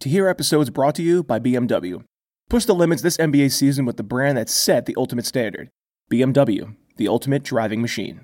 [0.00, 2.02] To hear episodes brought to you by BMW.
[2.48, 5.68] Push the limits this NBA season with the brand that set the ultimate standard
[6.10, 8.22] BMW, the ultimate driving machine.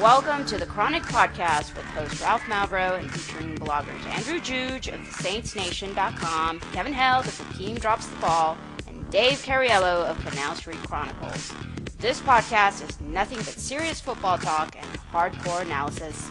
[0.00, 5.00] Welcome to the Chronic Podcast with host Ralph Malbrough and featuring bloggers Andrew Juge of
[5.00, 11.52] TheSaintsNation.com, Kevin Held of Hakeem Drops the Ball, and Dave Cariello of Canal Street Chronicles.
[11.98, 16.30] This podcast is nothing but serious football talk and hardcore analysis.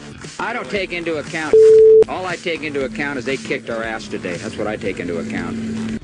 [0.39, 1.55] I don't take into account.
[2.07, 4.37] All I take into account is they kicked our ass today.
[4.37, 5.99] That's what I take into account.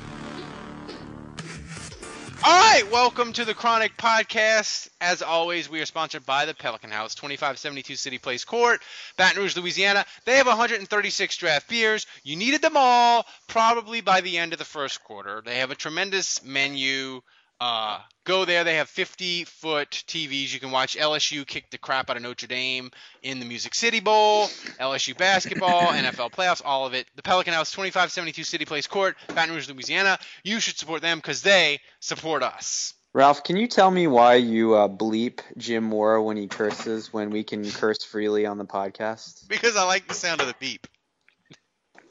[2.45, 4.89] All right, welcome to the Chronic Podcast.
[5.01, 8.81] As always, we are sponsored by the Pelican House, 2572 City Place Court,
[9.17, 10.05] Baton Rouge, Louisiana.
[10.25, 12.05] They have 136 draft beers.
[12.23, 15.41] You needed them all probably by the end of the first quarter.
[15.43, 17.21] They have a tremendous menu.
[17.59, 18.65] Uh, go there.
[18.65, 20.53] They have 50 foot TVs.
[20.53, 22.91] You can watch LSU kick the crap out of Notre Dame
[23.23, 24.47] in the Music City Bowl,
[24.79, 27.07] LSU basketball, NFL playoffs, all of it.
[27.15, 30.19] The Pelican House, 2572 City Place Court, Baton Rouge, Louisiana.
[30.43, 32.93] You should support them because they support us.
[33.13, 37.29] Ralph, can you tell me why you uh, bleep Jim Moore when he curses when
[37.29, 39.47] we can curse freely on the podcast?
[39.47, 40.85] Because I like the sound of the beep.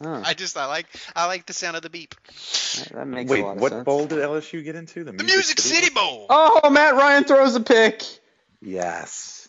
[0.03, 2.15] Huh, I just I like I like the sound of the beep.
[2.27, 3.85] that- that makes Wait, a lot of what sense.
[3.85, 5.05] bowl did LSU get into?
[5.05, 6.27] The Music City Bowl.
[6.29, 8.03] Oh, Matt Ryan throws a pick.
[8.61, 9.49] Yes.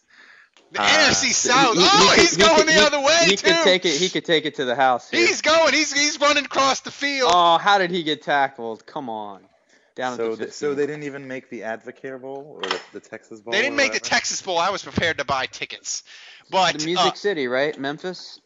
[0.72, 1.76] The Uh, NFC South.
[1.76, 3.48] He- he oh, could- he's he going could- the he- other way He too.
[3.48, 3.94] could take it.
[3.98, 5.10] He could take it to the house.
[5.10, 5.26] here.
[5.26, 5.74] He's going.
[5.74, 7.32] He's he's running across the field.
[7.34, 8.86] Oh, how did he get tackled?
[8.86, 9.42] Come on.
[9.96, 10.54] Down So, at the th- 15.
[10.54, 13.52] so they didn't even make the Advocare Bowl or the, the Texas Bowl.
[13.54, 14.00] they didn't or make the?
[14.00, 14.60] Texas Bowl.
[14.60, 16.04] I was prepared to buy tickets,
[16.52, 17.76] but the Music uh, City, right?
[17.80, 18.40] Memphis,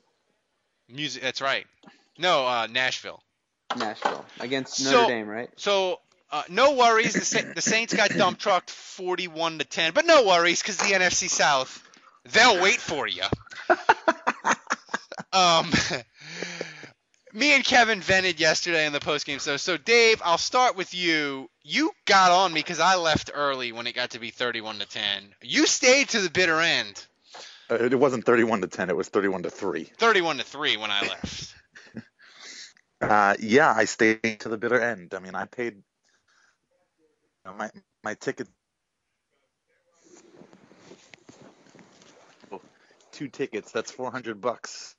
[0.93, 1.21] music.
[1.21, 1.65] That's right.
[2.17, 3.21] No, uh, Nashville.
[3.77, 5.49] Nashville against So- Notre Dame, right?
[5.55, 5.99] So
[6.31, 7.13] uh, no worries.
[7.13, 10.93] The, Sa- the Saints got dump trucked 41 to 10, but no worries because the
[10.93, 11.81] NFC South,
[12.31, 13.23] they'll wait for you.
[15.33, 15.71] um,
[17.33, 19.39] me and Kevin vented yesterday in the postgame.
[19.39, 21.49] So, so Dave, I'll start with you.
[21.63, 24.87] You got on me because I left early when it got to be 31 to
[24.87, 25.03] 10.
[25.41, 27.05] You stayed to the bitter end,
[27.75, 28.89] it wasn't 31 to 10.
[28.89, 29.85] It was 31 to 3.
[29.97, 31.55] 31 to 3 when I left.
[33.01, 35.13] Uh, yeah, I stayed to the bitter end.
[35.15, 35.83] I mean, I paid you
[37.45, 37.69] know, my
[38.03, 38.47] my ticket.
[43.11, 43.71] Two tickets.
[43.71, 44.95] That's 400 bucks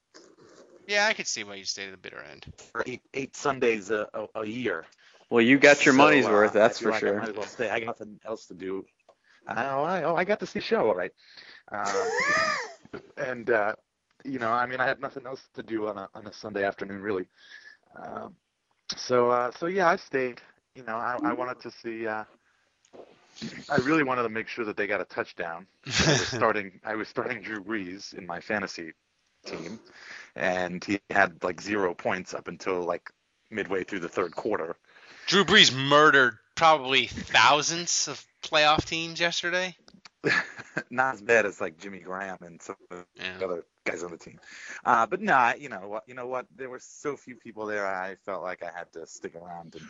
[0.87, 2.47] Yeah, I could see why you stayed to the bitter end.
[2.73, 4.85] for eight eight Sundays a, a, a year.
[5.31, 7.21] Well, you got your So, money's uh, worth, that's I for like I sure.
[7.21, 7.71] might as well stay.
[7.71, 8.85] I got nothing else to do.
[9.49, 11.13] Oh, I, oh, I got to see the show, all right.
[11.73, 13.75] Um, and uh,
[14.25, 16.65] you know, I mean, I had nothing else to do on a on a Sunday
[16.65, 17.27] afternoon, really.
[17.97, 18.35] Um,
[18.97, 20.41] so, uh, so yeah, I stayed.
[20.75, 22.07] You know, I, I wanted to see.
[22.07, 22.25] Uh,
[23.71, 25.67] I really wanted to make sure that they got a touchdown.
[25.87, 26.81] I was starting.
[26.85, 28.93] I was starting Drew Brees in my fantasy
[29.45, 29.81] team,
[30.37, 33.11] and he had like zero points up until like
[33.51, 34.77] midway through the third quarter.
[35.27, 39.77] Drew Brees murdered probably thousands of playoff teams yesterday.
[40.91, 43.39] not as bad as like Jimmy Graham and some of Yeah.
[43.39, 44.39] the other guys on the team.
[44.85, 46.05] Uh, but nah, you know what?
[46.07, 46.47] You know what?
[46.55, 47.87] There were so few people there.
[47.87, 49.85] I felt like I had to stick around and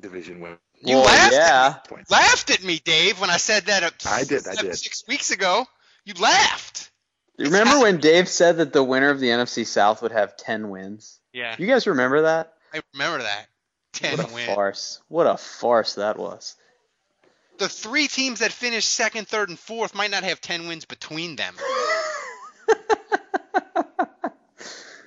[0.00, 0.58] division win.
[0.82, 1.74] You Well, laughed, yeah.
[1.88, 2.10] Points.
[2.10, 3.82] laughed at me, Dave, when I said that.
[3.84, 4.76] uh, I did, I did.
[4.76, 5.66] Six weeks ago,
[6.04, 6.90] you laughed.
[7.36, 10.68] You remember when Dave said that the winner of the NFC South would have 10
[10.70, 11.18] wins?
[11.32, 12.52] Yeah, You guys remember that?
[12.74, 13.46] I remember that.
[13.92, 14.46] Ten What a win.
[14.54, 15.00] farce.
[15.08, 16.54] What a farce that was.
[17.58, 21.36] The three teams that finished second, third, and fourth might not have ten wins between
[21.36, 21.54] them.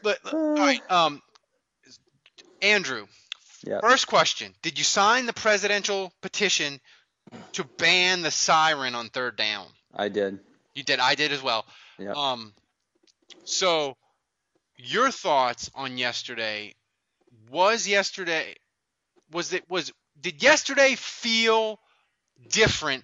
[0.02, 1.22] But all right, um,
[2.62, 3.08] Andrew.
[3.66, 3.82] Yep.
[3.82, 6.80] First question: Did you sign the presidential petition
[7.54, 9.68] to ban the siren on third down?
[9.94, 10.40] I did.
[10.76, 11.00] You did.
[11.00, 11.66] I did as well.
[12.00, 12.16] Yep.
[12.16, 12.54] Um,
[13.46, 13.96] so
[14.78, 16.74] your thoughts on yesterday?
[17.50, 18.56] Was yesterday
[19.32, 21.80] was it was did yesterday feel
[22.50, 23.04] different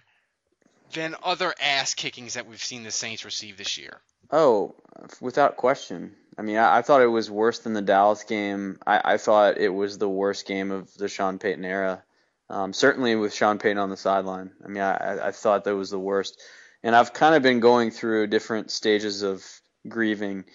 [0.93, 4.01] than other ass kickings that we've seen the Saints receive this year?
[4.31, 4.75] Oh,
[5.21, 6.15] without question.
[6.39, 8.79] I mean, I, I thought it was worse than the Dallas game.
[8.87, 12.01] I, I thought it was the worst game of the Sean Payton era.
[12.49, 14.51] Um, certainly with Sean Payton on the sideline.
[14.63, 16.41] I mean, I, I- thought that was the worst.
[16.81, 19.45] And I've kind of been going through different stages of
[19.89, 20.45] grieving.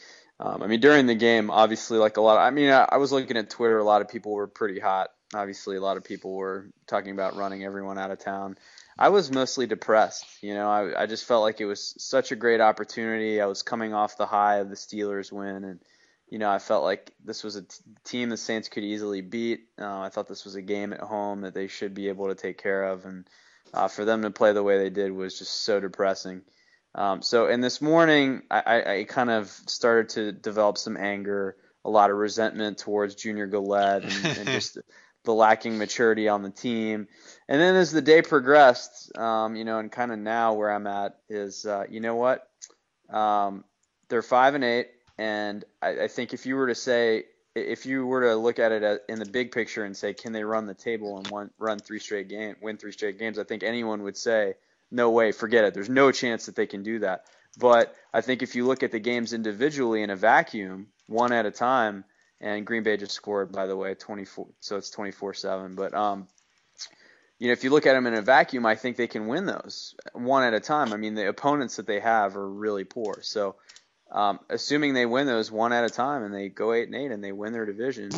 [0.40, 2.38] Um, I mean, during the game, obviously, like a lot.
[2.38, 3.78] Of, I mean, I, I was looking at Twitter.
[3.78, 5.10] A lot of people were pretty hot.
[5.34, 8.56] Obviously, a lot of people were talking about running everyone out of town.
[8.98, 10.26] I was mostly depressed.
[10.42, 13.40] You know, I, I just felt like it was such a great opportunity.
[13.40, 15.80] I was coming off the high of the Steelers win, and
[16.28, 19.68] you know, I felt like this was a t- team the Saints could easily beat.
[19.80, 22.34] Uh, I thought this was a game at home that they should be able to
[22.34, 23.28] take care of, and
[23.72, 26.42] uh, for them to play the way they did was just so depressing.
[26.94, 31.56] Um, so, and this morning, I, I, I kind of started to develop some anger,
[31.84, 34.78] a lot of resentment towards Junior Galette, and, and just
[35.24, 37.08] the lacking maturity on the team.
[37.48, 40.86] And then as the day progressed, um, you know, and kind of now where I'm
[40.86, 42.48] at is, uh, you know what?
[43.10, 43.64] Um,
[44.08, 44.88] they're five and eight,
[45.18, 47.24] and I, I think if you were to say,
[47.54, 50.44] if you were to look at it in the big picture and say, can they
[50.44, 53.38] run the table and one, run three straight game, win three straight games?
[53.38, 54.54] I think anyone would say,
[54.90, 55.72] no way, forget it.
[55.72, 57.24] There's no chance that they can do that.
[57.58, 61.46] But I think if you look at the games individually in a vacuum, one at
[61.46, 62.04] a time,
[62.44, 65.74] and Green Bay just scored, by the way, 24, so it's 24-7.
[65.74, 66.28] But um,
[67.38, 69.46] you know, if you look at them in a vacuum, I think they can win
[69.46, 70.92] those one at a time.
[70.92, 73.20] I mean, the opponents that they have are really poor.
[73.22, 73.56] So,
[74.12, 77.10] um, assuming they win those one at a time and they go eight and eight
[77.10, 78.10] and they win their division,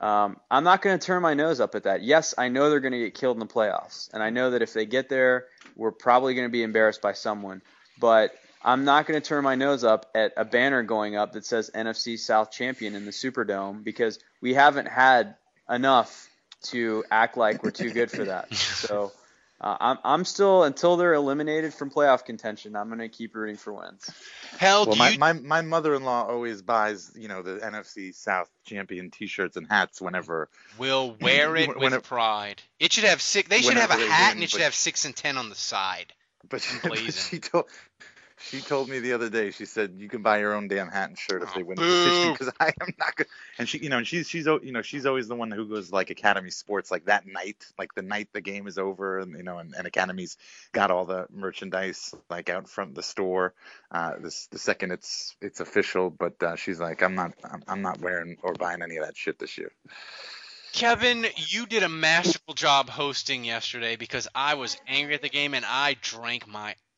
[0.00, 2.04] um, I'm not going to turn my nose up at that.
[2.04, 4.62] Yes, I know they're going to get killed in the playoffs, and I know that
[4.62, 7.60] if they get there, we're probably going to be embarrassed by someone.
[7.98, 8.32] But
[8.64, 11.70] I'm not going to turn my nose up at a banner going up that says
[11.74, 15.34] NFC South champion in the Superdome because we haven't had
[15.68, 16.28] enough
[16.64, 18.48] to act like we're too good for that.
[18.54, 19.12] So
[19.60, 22.74] uh, I'm, I'm still until they're eliminated from playoff contention.
[22.76, 24.10] I'm going to keep rooting for wins.
[24.58, 29.10] Hell, Well, my, you, my my mother-in-law always buys, you know, the NFC South champion
[29.10, 30.48] T-shirts and hats whenever.
[30.76, 32.62] We'll wear it When- with when it- pride.
[32.78, 33.48] It should have six.
[33.48, 35.54] They should have a hat, win, and it should have six and ten on the
[35.54, 36.12] side.
[36.48, 37.10] But she, but Blazing.
[37.30, 37.64] she told
[38.50, 39.50] she told me the other day.
[39.50, 41.76] She said you can buy your own damn hat and shirt if Oh, they win
[41.76, 41.84] boo.
[41.84, 43.26] the position because I am not good.
[43.58, 45.90] And she, you know, and she's she's you know she's always the one who goes
[45.90, 49.42] like Academy Sports like that night, like the night the game is over, and you
[49.42, 50.36] know, and, and Academy's
[50.72, 53.54] got all the merchandise like out front the store.
[53.90, 57.82] Uh, this the second it's it's official, but uh, she's like, I'm not I'm, I'm
[57.82, 59.72] not wearing or buying any of that shit this year.
[60.72, 65.54] Kevin, you did a masterful job hosting yesterday because I was angry at the game
[65.54, 66.74] and I drank my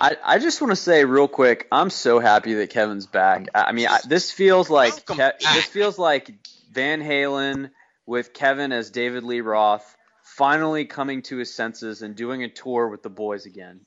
[0.00, 3.48] I, I just want to say real quick, I'm so happy that Kevin's back.
[3.54, 6.30] I I mean, I, this feels like Ke- this feels like
[6.72, 7.70] Van Halen
[8.06, 12.88] with Kevin as David Lee Roth finally coming to his senses and doing a tour
[12.88, 13.80] with the boys again.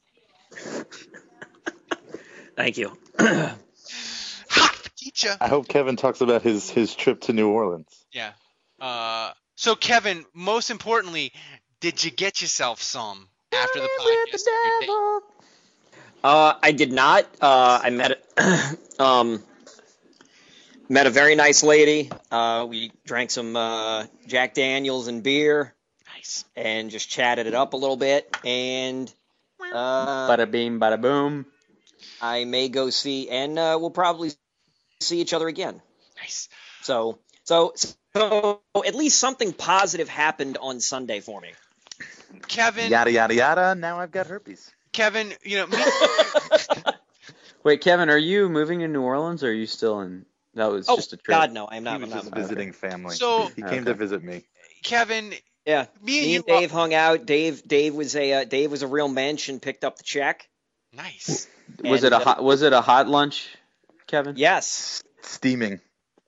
[2.55, 2.97] Thank you.
[4.97, 5.37] Teacher.
[5.39, 8.05] I hope Kevin talks about his his trip to New Orleans.
[8.11, 8.33] Yeah.
[8.79, 11.33] Uh, so Kevin, most importantly,
[11.79, 15.21] did you get yourself some after the podcast?
[16.23, 16.47] Your date?
[16.47, 17.25] Uh, I did not.
[17.41, 18.23] Uh, I met
[18.99, 19.43] um,
[20.89, 22.11] met a very nice lady.
[22.31, 25.73] Uh, we drank some uh, Jack Daniels and beer
[26.15, 26.45] Nice.
[26.55, 28.35] and just chatted it up a little bit.
[28.45, 29.13] And
[29.73, 31.45] uh, Bada beam, bada boom.
[32.21, 34.31] I may go see, and uh, we'll probably
[34.99, 35.81] see each other again.
[36.19, 36.49] Nice.
[36.81, 37.73] So, so,
[38.13, 41.51] so at least something positive happened on Sunday for me.
[42.47, 43.75] Kevin, Yada yada yada.
[43.75, 44.71] Now I've got herpes.
[44.93, 45.77] Kevin, you know, me,
[47.63, 50.25] Wait, Kevin, are you moving to New Orleans or are you still in?
[50.55, 51.38] That was oh just a trip.
[51.38, 52.01] God, no, I'm He not.
[52.01, 52.24] was I'm not.
[52.24, 53.15] just visiting family.
[53.15, 54.43] So- he came to visit me.
[54.83, 55.33] Kevin,
[55.65, 57.25] Yeah, me and me and Dave hung out.
[57.25, 60.50] Dave, Dave was a uh, Dave was a real mensch and picked up the check.
[60.91, 61.48] nice.
[61.83, 62.43] Was And, it a hot?
[62.43, 63.48] Was it a hot lunch,
[64.07, 64.36] Kevin?
[64.38, 65.03] Yes.
[65.21, 65.79] Steaming.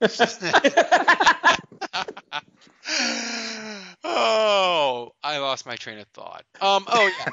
[4.04, 6.44] oh, I lost my train of thought.
[6.60, 6.84] Um.
[6.88, 7.30] Oh yeah.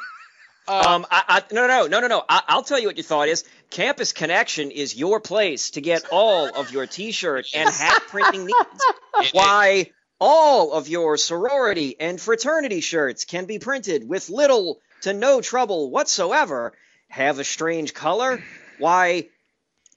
[0.67, 2.23] Uh, Um, I, I, no, no, no, no, no.
[2.27, 3.43] I, I'll tell you what your thought is.
[3.69, 8.85] Campus Connection is your place to get all of your T-shirt and hat printing needs.
[9.33, 15.41] Why all of your sorority and fraternity shirts can be printed with little to no
[15.41, 16.73] trouble whatsoever.
[17.09, 18.43] Have a strange color?
[18.77, 19.29] Why,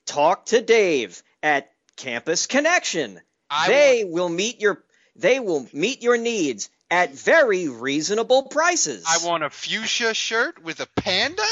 [0.07, 3.21] talk to Dave at Campus Connection.
[3.51, 4.83] I they will meet your
[5.17, 9.05] they will meet your needs at very reasonable prices.
[9.09, 11.43] I want a fuchsia shirt with a panda.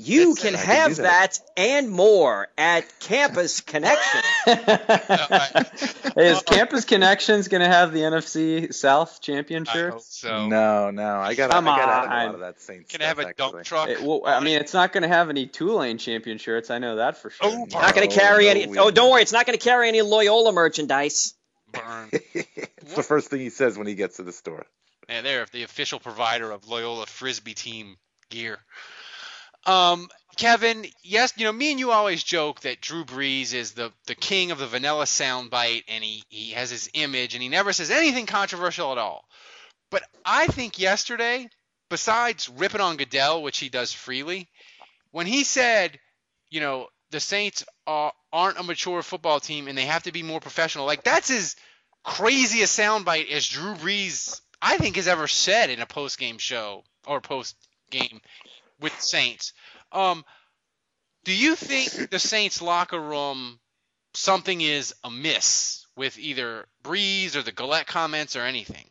[0.00, 0.60] You That's can it.
[0.60, 1.02] I can have that.
[1.02, 1.40] that.
[1.56, 4.22] and more at Campus Connection.
[6.16, 9.94] Is Campus Connections going to have the NFC South I championship?
[10.00, 10.46] so.
[10.46, 11.50] No, no, I got.
[11.50, 12.26] Come I got out of a on.
[12.26, 12.92] lot of that Saints.
[12.92, 13.88] Can I have a stuff, dump truck?
[13.88, 16.70] It- well, I mean, it's not going to have any Tulane champion shirts.
[16.70, 17.50] I know that for sure.
[17.50, 18.66] Oh, not going Oh, to carry no, any.
[18.68, 21.34] we- Oh, don't worry, it's not going to carry any Loyola merchandise.
[21.72, 22.08] Burn.
[22.12, 24.66] it's the first thing he says when he gets to the store.
[25.08, 27.96] Yeah, they're the official provider of Loyola Frisbee team
[28.30, 28.58] gear.
[29.66, 33.92] Um, Kevin, yes, you know, me and you always joke that Drew Brees is the,
[34.06, 37.72] the king of the vanilla soundbite and he, he has his image and he never
[37.72, 39.24] says anything controversial at all.
[39.90, 41.48] But I think yesterday,
[41.88, 44.48] besides ripping on Goodell, which he does freely,
[45.10, 45.98] when he said,
[46.50, 50.22] you know, the Saints are, aren't a mature football team and they have to be
[50.22, 51.56] more professional, like that's as
[52.04, 56.38] crazy a soundbite as Drew Brees, I think, has ever said in a post game
[56.38, 57.56] show or post
[57.90, 58.20] game
[58.80, 59.52] with Saints.
[59.92, 60.24] Um,
[61.24, 63.58] do you think the Saints locker room
[64.14, 68.84] something is amiss with either Brees or the Galette comments or anything?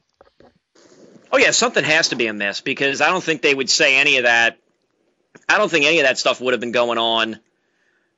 [1.32, 4.18] Oh yeah, something has to be amiss because I don't think they would say any
[4.18, 4.58] of that.
[5.48, 7.40] I don't think any of that stuff would have been going on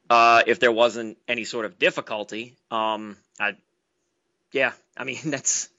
[0.09, 2.55] uh, if there wasn't any sort of difficulty.
[2.71, 3.55] Um, I,
[4.51, 5.69] yeah, I mean that's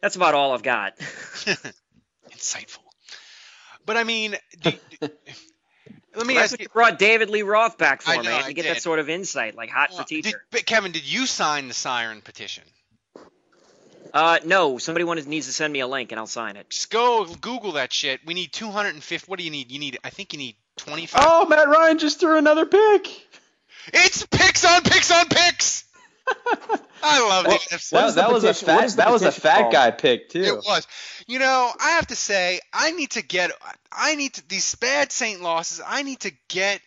[0.00, 0.96] that's about all I've got.
[2.32, 2.78] Insightful.
[3.86, 5.08] But I mean, do, do-
[6.14, 6.64] let me That's ask you.
[6.64, 8.76] you brought David Lee Roth back for, I know, man, I to get did.
[8.76, 10.42] that sort of insight, like hot for Did, teacher.
[10.50, 12.64] but Kevin, did you sign the siren petition?
[14.12, 16.68] Uh, no, somebody wanted, needs to send me a link and I'll sign it.
[16.70, 18.20] Just go Google that shit.
[18.26, 19.28] We need 250.
[19.30, 19.70] What do you need?
[19.70, 19.98] You need.
[20.04, 21.22] I think you need 25.
[21.24, 23.08] Oh, Matt Ryan just threw another pick.
[23.92, 25.84] It's picks on picks on picks.
[27.02, 27.90] I love Well, the NFC.
[27.90, 28.90] That, is the that was a fat.
[28.90, 29.72] the That was a fat called?
[29.72, 30.42] guy pick too.
[30.42, 30.86] It was.
[31.26, 33.50] You know, I have to say, I need to get.
[33.90, 35.80] I need to these bad Saint losses.
[35.84, 36.80] I need to get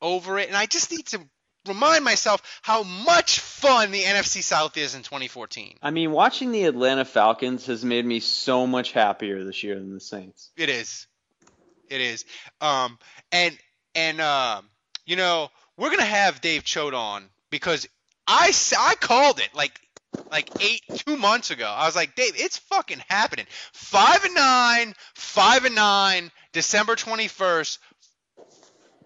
[0.00, 1.20] over it, and I just need to
[1.66, 5.74] remind myself how much fun the NFC South is in 2014.
[5.82, 9.92] I mean, watching the Atlanta Falcons has made me so much happier this year than
[9.92, 10.50] the Saints.
[10.56, 11.06] It is.
[11.90, 12.24] It is.
[12.60, 12.98] Um,
[13.32, 13.56] and
[13.94, 14.68] and um,
[15.06, 17.88] you know, we're gonna have Dave Choate on because
[18.26, 19.80] I I called it like
[20.30, 21.66] like eight two months ago.
[21.66, 23.46] I was like, Dave, it's fucking happening.
[23.72, 27.78] Five and nine, five and nine, December twenty first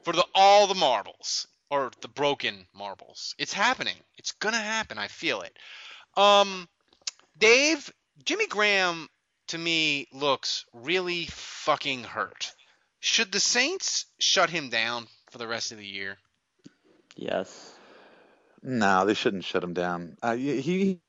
[0.05, 3.35] for the all the marbles or the broken marbles.
[3.39, 3.97] It's happening.
[4.19, 4.99] It's gonna happen.
[4.99, 5.57] I feel it.
[6.17, 6.69] Um,
[7.39, 7.91] Dave,
[8.25, 9.09] Jimmy Graham
[9.49, 12.53] to me looks really fucking hurt.
[13.03, 16.19] Should the Saints shut him down for the rest of the year?
[17.17, 17.75] Yes.
[18.63, 20.17] No, they shouldn't shut him down.
[20.23, 21.01] Uh, he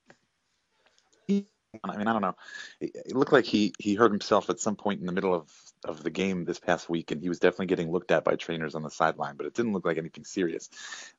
[1.27, 1.45] he
[1.83, 2.35] I mean, I don't know.
[2.79, 5.51] It, it looked like he he hurt himself at some point in the middle of
[5.85, 8.73] of the game this past week, and he was definitely getting looked at by trainers
[8.73, 9.35] on the sideline.
[9.37, 10.71] But it didn't look like anything serious.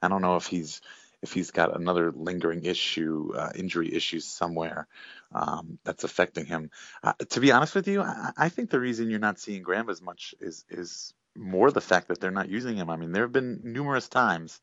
[0.03, 0.81] I don't know if he's
[1.25, 4.87] if he's got another lingering issue, uh, injury issues somewhere
[5.33, 6.71] um, that's affecting him.
[7.03, 9.89] Uh, to be honest with you, I, I, think the reason you're not seeing Graham
[9.89, 12.91] as much is is more the fact that they're not using him.
[12.91, 14.61] I mean, there have been numerous times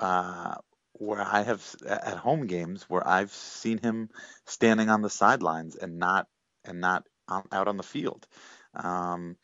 [0.00, 0.54] uh,
[0.94, 4.08] where I have at home games where I've seen him
[4.46, 6.26] standing on the sidelines and not
[6.64, 8.26] and not out on the field.
[8.74, 9.36] Um,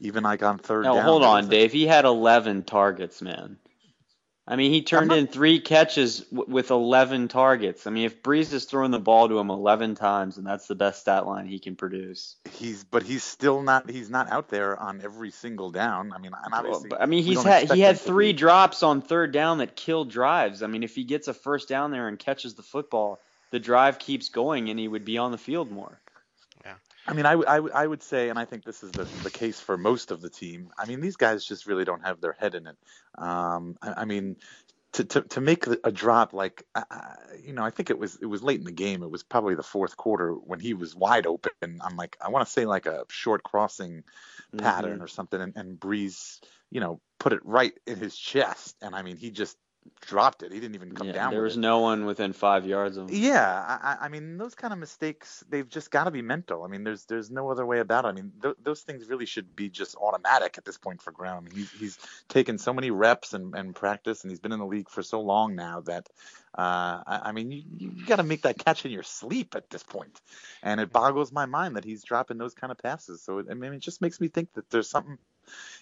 [0.00, 0.98] even like on third down.
[0.98, 1.72] hold on, Dave.
[1.72, 3.56] He had 11 targets, man.
[4.48, 7.86] I mean, he turned not, in three catches w- with 11 targets.
[7.86, 10.76] I mean, if Brees is throwing the ball to him 11 times, and that's the
[10.76, 12.36] best stat line he can produce.
[12.52, 13.90] He's, but he's still not.
[13.90, 16.12] He's not out there on every single down.
[16.12, 19.32] I mean, and obviously, well, I mean, he's had he had three drops on third
[19.32, 20.62] down that killed drives.
[20.62, 23.98] I mean, if he gets a first down there and catches the football, the drive
[23.98, 26.00] keeps going, and he would be on the field more.
[27.08, 29.60] I mean, I, I, I would say, and I think this is the, the case
[29.60, 30.70] for most of the team.
[30.76, 32.76] I mean, these guys just really don't have their head in it.
[33.16, 34.36] Um, I, I mean,
[34.96, 36.82] to, to, to make a drop like uh,
[37.42, 39.54] you know I think it was it was late in the game it was probably
[39.54, 41.50] the fourth quarter when he was wide open
[41.82, 44.04] I'm like I want to say like a short crossing
[44.56, 45.02] pattern mm-hmm.
[45.02, 49.02] or something and, and Brees you know put it right in his chest and I
[49.02, 49.58] mean he just
[50.00, 50.52] dropped it.
[50.52, 51.32] He didn't even come yeah, down.
[51.32, 51.60] There was it.
[51.60, 53.16] no one within five yards of him.
[53.16, 56.64] Yeah, I, I mean, those kind of mistakes, they've just got to be mental.
[56.64, 58.08] I mean, there's there's no other way about it.
[58.08, 61.38] I mean, th- those things really should be just automatic at this point for Graham.
[61.38, 64.58] I mean, he's he's taken so many reps and, and practice, and he's been in
[64.58, 66.08] the league for so long now that,
[66.56, 69.70] uh, I, I mean, you, you got to make that catch in your sleep at
[69.70, 70.20] this point.
[70.62, 73.22] and it boggles my mind that he's dropping those kind of passes.
[73.22, 75.18] So I mean, it just makes me think that there's something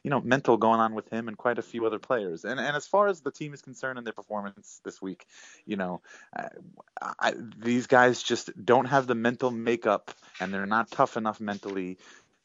[0.03, 2.45] you know, mental going on with him and quite a few other players.
[2.45, 5.27] And and as far as the team is concerned and their performance this week,
[5.67, 6.01] you know,
[6.37, 6.49] I,
[7.19, 11.99] I, these guys just don't have the mental makeup and they're not tough enough mentally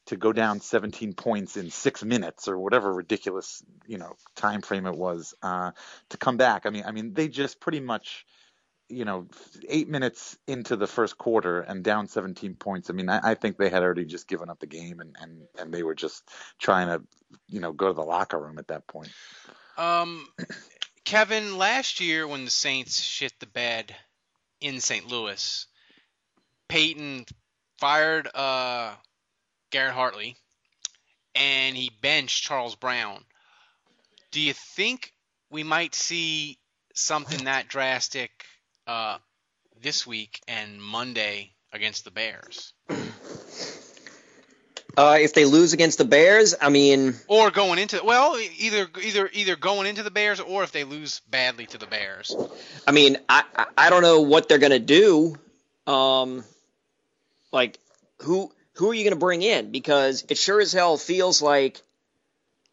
[0.06, 4.86] to go down 17 points in six minutes or whatever ridiculous you know time frame
[4.86, 5.70] it was uh,
[6.08, 6.66] to come back.
[6.66, 8.26] I mean, I mean they just pretty much
[8.90, 9.26] you know,
[9.68, 12.90] eight minutes into the first quarter and down 17 points.
[12.90, 15.42] I mean, I, I, think they had already just given up the game and, and,
[15.58, 17.02] and they were just trying to,
[17.48, 19.10] you know, go to the locker room at that point.
[19.78, 20.26] Um,
[21.04, 23.94] Kevin, last year when the Saints shit the bed
[24.60, 25.06] in St.
[25.06, 25.66] Louis,
[26.68, 27.26] Payton
[27.78, 28.94] fired uh,
[29.70, 30.36] Garrett Hartley
[31.34, 33.24] and he benched Charles Brown.
[34.32, 35.12] Do you think
[35.50, 36.58] we might see
[36.94, 38.30] something that drastic
[38.90, 39.18] uh,
[39.80, 42.72] this week and Monday against the Bears.
[44.96, 49.30] Uh, if they lose against the Bears, I mean, or going into well, either either
[49.32, 52.34] either going into the Bears, or if they lose badly to the Bears.
[52.86, 53.44] I mean, I
[53.78, 55.36] I don't know what they're gonna do.
[55.86, 56.42] Um,
[57.52, 57.78] like
[58.22, 59.70] who who are you gonna bring in?
[59.70, 61.80] Because it sure as hell feels like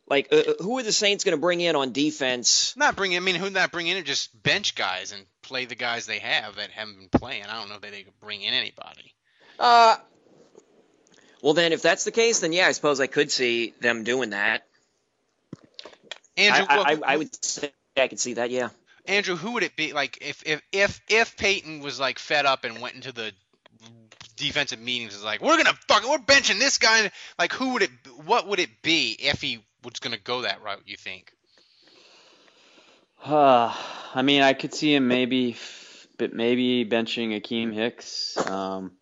[0.09, 2.75] like, uh, uh who are the Saints going to bring in on defense?
[2.77, 3.21] Not bring in.
[3.21, 4.03] I mean, who not bring in?
[4.05, 7.43] Just bench guys and play the guys they have that haven't been playing.
[7.43, 9.13] I don't know that they could bring in anybody.
[9.59, 9.95] Uh,
[11.41, 14.31] well then, if that's the case, then yeah, I suppose I could see them doing
[14.31, 14.65] that.
[16.35, 18.51] Andrew, I, I, I would say I could see that.
[18.51, 18.69] Yeah.
[19.05, 22.63] Andrew, who would it be like if if if if Payton was like fed up
[22.63, 23.31] and went into the
[24.35, 27.89] defensive meetings is like we're gonna fuck we're benching this guy like who would it
[28.25, 30.83] what would it be if he was going to go that route.
[30.85, 31.31] You think?
[33.23, 33.73] Uh,
[34.13, 35.57] I mean, I could see him maybe,
[36.17, 38.37] but maybe benching Akiem Hicks.
[38.49, 38.93] Um,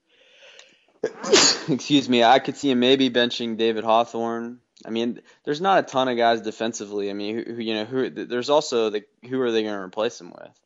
[1.70, 2.24] excuse me.
[2.24, 4.60] I could see him maybe benching David Hawthorne.
[4.86, 7.10] I mean, there's not a ton of guys defensively.
[7.10, 9.82] I mean, who, who you know, who there's also the who are they going to
[9.82, 10.60] replace him with?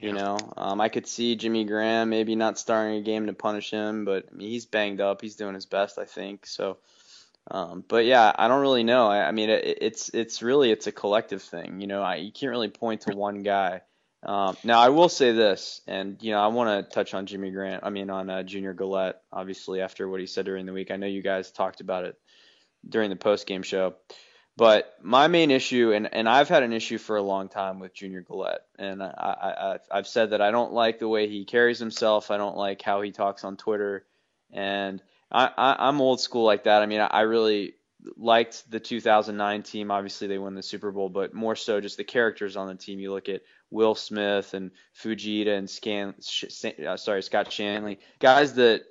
[0.00, 0.14] You yeah.
[0.14, 4.04] know, um, I could see Jimmy Graham maybe not starting a game to punish him,
[4.04, 5.20] but I mean, he's banged up.
[5.20, 6.46] He's doing his best, I think.
[6.46, 6.78] So
[7.50, 9.08] um, but yeah, I don't really know.
[9.08, 11.80] I, I mean, it, it's it's really it's a collective thing.
[11.80, 13.82] You know, I, you can't really point to one guy.
[14.22, 17.50] Um, now, I will say this, and you know, I want to touch on Jimmy
[17.50, 17.84] Grant.
[17.84, 20.90] I mean, on uh, Junior Galette, obviously after what he said during the week.
[20.90, 22.18] I know you guys talked about it
[22.88, 23.94] during the post game show.
[24.56, 27.92] But my main issue, and, and I've had an issue for a long time with
[27.92, 31.80] Junior Galette, and I, I, I've said that I don't like the way he carries
[31.80, 32.30] himself.
[32.30, 34.06] I don't like how he talks on Twitter,
[34.52, 35.02] and
[35.34, 36.80] I, I am old school like that.
[36.82, 37.74] I mean, I, I really
[38.16, 39.90] liked the 2009 team.
[39.90, 43.00] Obviously, they won the Super Bowl, but more so just the characters on the team.
[43.00, 44.70] You look at Will Smith and
[45.02, 46.14] Fujita and Scan,
[46.86, 48.82] uh, sorry, Scott Shanle, guys that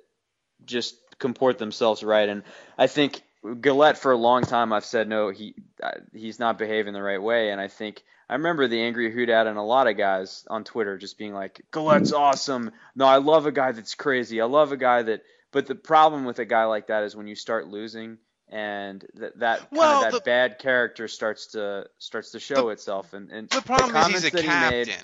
[0.66, 2.28] just comport themselves right.
[2.28, 2.42] And
[2.76, 3.22] I think
[3.60, 7.22] Galette, for a long time I've said no he uh, he's not behaving the right
[7.22, 10.46] way and I think I remember the angry hoot at and a lot of guys
[10.48, 14.46] on Twitter just being like Galette's awesome no I love a guy that's crazy I
[14.46, 17.34] love a guy that but the problem with a guy like that is when you
[17.36, 18.18] start losing
[18.50, 22.68] and that that Well, kind of that the- bad character starts to starts to show
[22.68, 24.96] itself and, and The problem is comments he's a that he made-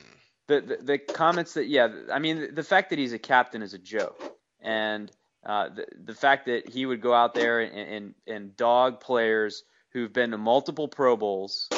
[0.48, 3.72] the, the the comments that yeah I mean the fact that he's a captain is
[3.72, 4.20] a joke.
[4.60, 5.10] And
[5.46, 9.62] uh, the the fact that he would go out there and, and and dog players
[9.92, 11.68] who've been to multiple Pro Bowls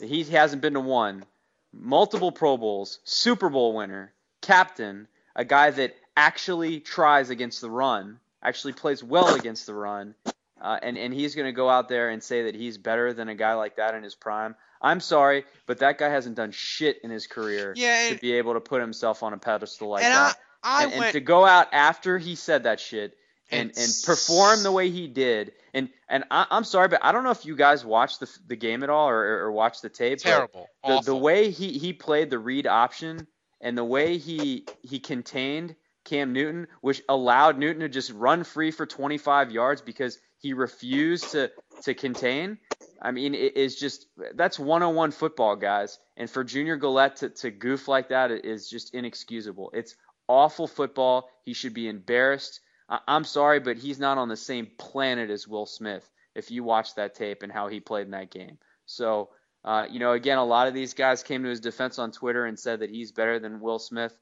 [0.00, 1.24] he hasn't been to one
[1.72, 4.12] multiple Pro Bowls Super Bowl winner
[4.42, 10.14] captain a guy that actually tries against the run actually plays well against the run
[10.60, 13.28] uh, and and he's going to go out there and say that he's better than
[13.28, 14.54] a guy like that in his prime.
[14.80, 18.54] I'm sorry, but that guy hasn't done shit in his career Yeah, to be able
[18.54, 20.36] to put himself on a pedestal like and that.
[20.62, 23.16] I, I and, and went to go out after he said that shit
[23.50, 25.52] and And and perform the way he did.
[25.74, 28.56] And and I, I'm sorry, but I don't know if you guys watched the the
[28.56, 30.18] game at all or, or, or watched the tape.
[30.18, 30.68] terrible.
[30.86, 33.26] The, the way he, he played the read option
[33.60, 38.70] and the way he he contained Cam Newton, which allowed Newton to just run free
[38.70, 41.50] for 25 yards because he refused to
[41.82, 42.58] to contain.
[43.00, 45.98] I mean, it is just that's 101 football, guys.
[46.16, 49.70] And for Junior Galette to, to goof like that is just inexcusable.
[49.74, 49.96] It's
[50.28, 51.28] awful football.
[51.42, 52.60] He should be embarrassed.
[52.88, 56.08] I'm sorry, but he's not on the same planet as Will Smith.
[56.34, 59.30] If you watch that tape and how he played in that game, so
[59.64, 62.44] uh, you know, again, a lot of these guys came to his defense on Twitter
[62.44, 64.14] and said that he's better than Will Smith.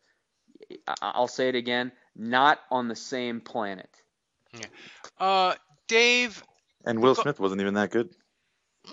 [0.87, 3.91] I- I'll say it again, not on the same planet.
[4.53, 4.67] Yeah.
[5.19, 5.55] Uh,
[5.89, 6.43] Dave
[6.85, 8.11] And Will Smith wasn't even that good.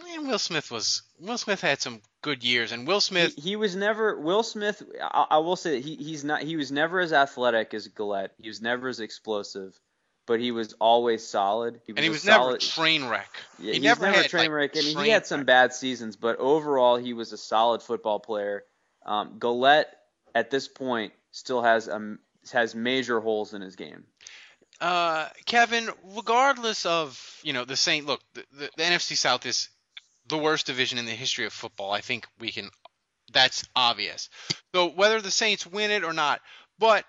[0.04, 3.56] man, Will Smith was Will Smith had some good years, and Will Smith He, he
[3.56, 4.82] was never Will Smith.
[5.02, 6.42] I, I will say that he, he's not.
[6.44, 8.32] He was never as athletic as Galette.
[8.38, 9.78] He was never as explosive,
[10.28, 11.82] but he was always solid.
[11.86, 13.30] He was and he a was never a solid, train wreck.
[13.58, 15.48] Yeah, he he's never never had a train like, wreck, and he had some wreck.
[15.48, 18.64] bad seasons, but overall he was a solid football player.
[19.06, 19.94] Um, Galette
[20.36, 22.20] at this point still has um,
[22.52, 24.06] has major holes in his game.
[24.82, 29.70] Uh, Kevin, regardless of you know the Saint, look, the, the, the NFC South is
[30.28, 31.92] the worst division in the history of football.
[31.92, 32.70] I think we can.
[33.32, 34.30] That's obvious.
[34.74, 36.42] So whether the Saints win it or not,
[36.80, 37.06] but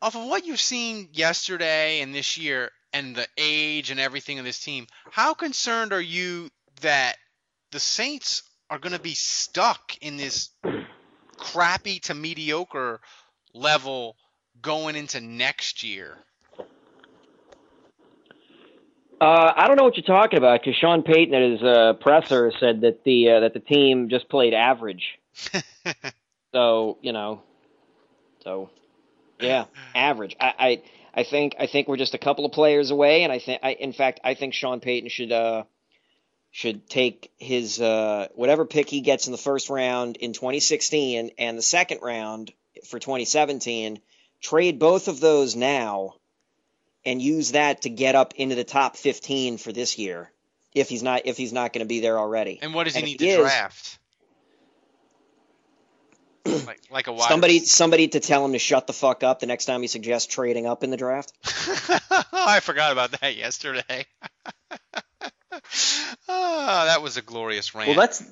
[0.00, 4.44] off of what you've seen yesterday and this year, and the age and everything of
[4.44, 6.48] this team, how concerned are you
[6.80, 7.16] that
[7.72, 10.50] the Saints are going to be stuck in this
[11.36, 13.00] crappy to mediocre
[13.54, 14.16] level
[14.60, 16.16] going into next year?
[19.18, 22.52] Uh, I don't know what you're talking about because Sean Payton at his uh, presser
[22.60, 25.18] said that the uh, that the team just played average.
[26.52, 27.42] so you know,
[28.44, 28.68] so
[29.40, 30.36] yeah, average.
[30.38, 30.82] I, I
[31.14, 33.72] I think I think we're just a couple of players away, and I think I
[33.72, 35.64] in fact I think Sean Payton should uh
[36.56, 41.58] should take his uh whatever pick he gets in the first round in 2016 and
[41.58, 42.50] the second round
[42.86, 44.00] for 2017,
[44.40, 46.14] trade both of those now
[47.04, 50.32] and use that to get up into the top 15 for this year
[50.74, 52.58] if he's not if he's not going to be there already.
[52.62, 53.98] And what does he And need to is- draft?
[56.66, 59.46] like, like a wide Somebody somebody to tell him to shut the fuck up the
[59.46, 61.34] next time he suggests trading up in the draft.
[62.32, 64.06] I forgot about that yesterday.
[66.28, 67.88] Ah, that was a glorious rant.
[67.88, 68.22] Well, that's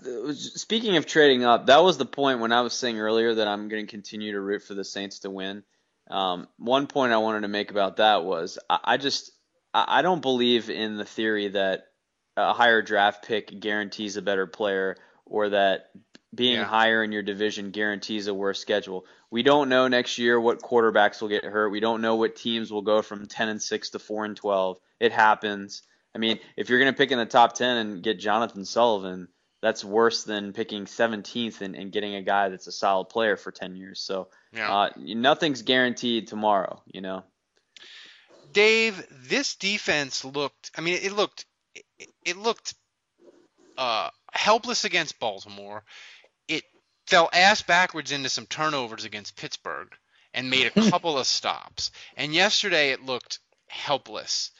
[0.60, 1.66] speaking of trading up.
[1.66, 4.40] That was the point when I was saying earlier that I'm going to continue to
[4.40, 5.62] root for the Saints to win.
[6.10, 9.30] Um, one point I wanted to make about that was I, I just
[9.72, 11.84] I, I don't believe in the theory that
[12.36, 15.90] a higher draft pick guarantees a better player or that
[16.34, 16.64] being Yeah.
[16.64, 19.06] higher in your division guarantees a worse schedule.
[19.30, 21.70] We don't know next year what quarterbacks will get hurt.
[21.70, 24.78] We don't know what teams will go from 10 and 6 to 4 and 12.
[24.98, 25.82] It happens.
[26.14, 29.28] I mean, if you're going to pick in the top 10 and get Johnathan Sullivan,
[29.60, 33.50] that's worse than picking 17th and, and getting a guy that's a solid player for
[33.50, 34.00] 10 years.
[34.00, 34.72] So Yeah.
[34.72, 37.24] uh, nothing's guaranteed tomorrow, you know.
[38.52, 40.70] Dave, this defense looked.
[40.76, 41.46] I mean, it looked.
[41.98, 42.74] It, it looked
[43.76, 45.82] uh, helpless against Baltimore.
[46.46, 46.62] It
[47.08, 49.88] fell ass backwards into some turnovers against Pittsburgh
[50.32, 51.90] and made a couple of stops.
[52.16, 54.52] And yesterday it looked helpless.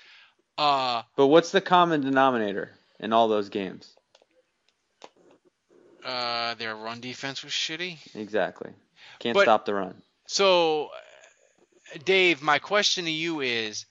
[0.56, 3.90] Uh, But what's the common denominator in all those games?
[6.04, 7.96] uh, their run defense was shitty.
[8.14, 8.70] Exactly.
[9.20, 10.02] Can't But- stop the run.
[10.26, 10.86] So,
[11.94, 13.86] uh, Dave, my question to you is,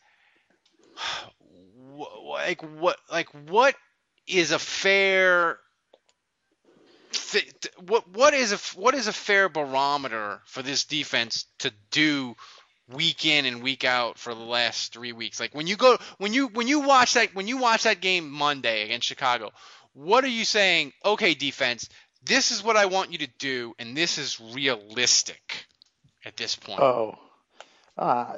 [1.98, 3.76] like, what, like, what
[4.28, 5.58] is a fair,
[7.78, 12.36] what, what is a, what is a fair barometer for this defense to do
[12.92, 15.40] week in and week out for the last three weeks.
[15.40, 18.30] Like when you go when you when you watch that when you watch that game
[18.30, 19.52] Monday against Chicago,
[19.94, 20.94] what are you saying?
[21.06, 21.90] Okay, defense,
[22.26, 25.66] this is what I want you to do, and this is realistic
[26.26, 26.82] at this point.
[26.82, 27.18] Oh,
[27.98, 28.36] uh,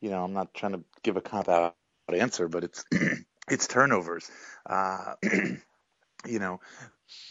[0.00, 1.74] you know, I'm not trying to give a cop out
[2.12, 2.84] answer, but it's
[3.50, 4.30] it's turnovers.
[4.64, 5.14] Uh,
[6.26, 6.60] you know,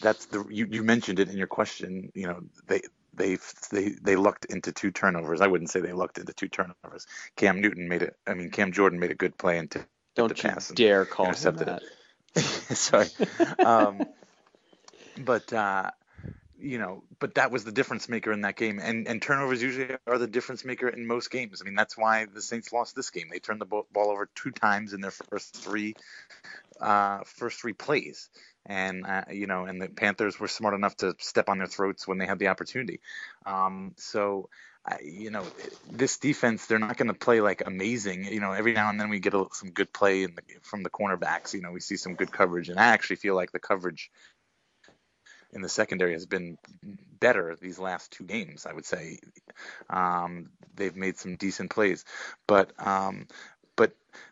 [0.00, 2.10] that's the you, you mentioned it in your question.
[2.14, 2.82] You know, they
[3.16, 3.38] they
[3.70, 5.40] they they lucked into two turnovers.
[5.40, 7.06] I wouldn't say they lucked into two turnovers.
[7.36, 8.16] Cam Newton made it.
[8.26, 9.74] I mean, Cam Jordan made a good play and
[10.14, 11.82] don't the pass and dare call him intercepted that.
[12.34, 12.42] it.
[12.76, 13.08] Sorry,
[13.58, 14.02] um,
[15.24, 15.90] but uh,
[16.58, 18.78] you know, but that was the difference maker in that game.
[18.78, 21.60] And and turnovers usually are the difference maker in most games.
[21.60, 23.28] I mean, that's why the Saints lost this game.
[23.30, 25.94] They turned the ball ball over two times in their first three
[26.80, 28.28] uh, first three plays.
[28.68, 32.06] And uh, you know, and the Panthers were smart enough to step on their throats
[32.06, 33.00] when they had the opportunity.
[33.44, 34.48] Um, so,
[35.02, 35.44] you know,
[35.90, 38.24] this defense, they're not going to play like amazing.
[38.24, 40.90] You know, every now and then we get a, some good play the, from the
[40.90, 41.54] cornerbacks.
[41.54, 44.10] You know, we see some good coverage, and I actually feel like the coverage
[45.52, 46.58] in the secondary has been
[47.18, 48.66] better these last two games.
[48.66, 49.20] I would say
[49.88, 52.04] um, they've made some decent plays,
[52.46, 53.26] but um,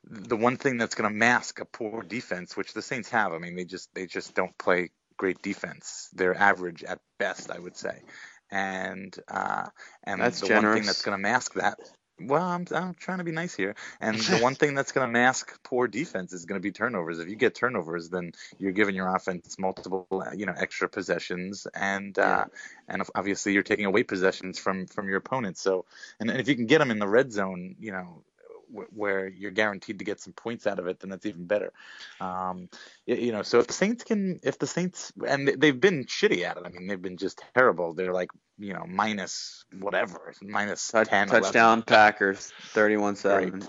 [0.05, 3.39] the one thing that's going to mask a poor defense, which the Saints have, I
[3.39, 6.09] mean, they just they just don't play great defense.
[6.13, 8.03] They're average at best, I would say,
[8.51, 9.67] and uh,
[10.05, 11.79] and That's the one thing that's going to mask that.
[12.21, 13.75] Well, I'm, I'm trying to be nice here.
[14.01, 17.19] And the one thing that's going to mask poor defense is going to be turnovers.
[17.19, 21.67] If you get turnovers, then you're giving your offense multiple, uh, you know, extra possessions,
[21.75, 22.45] and uh,
[22.89, 25.59] and obviously you're taking away possessions from from your opponent.
[25.59, 25.87] So,
[26.21, 28.23] and, and if you can get them in the red zone, you know,
[28.73, 31.73] wh- where you're guaranteed to get some points out of it, then that's even better.
[32.21, 32.69] Um,
[33.07, 36.43] you know, so if the Saints can, if the Saints, and they- they've been shitty
[36.43, 36.63] at it.
[36.65, 37.95] I mean, they've been just terrible.
[37.95, 41.43] They're like, you know, minus whatever, minus Touch, 10, 11.
[41.43, 43.67] touchdown Packers, 31-7.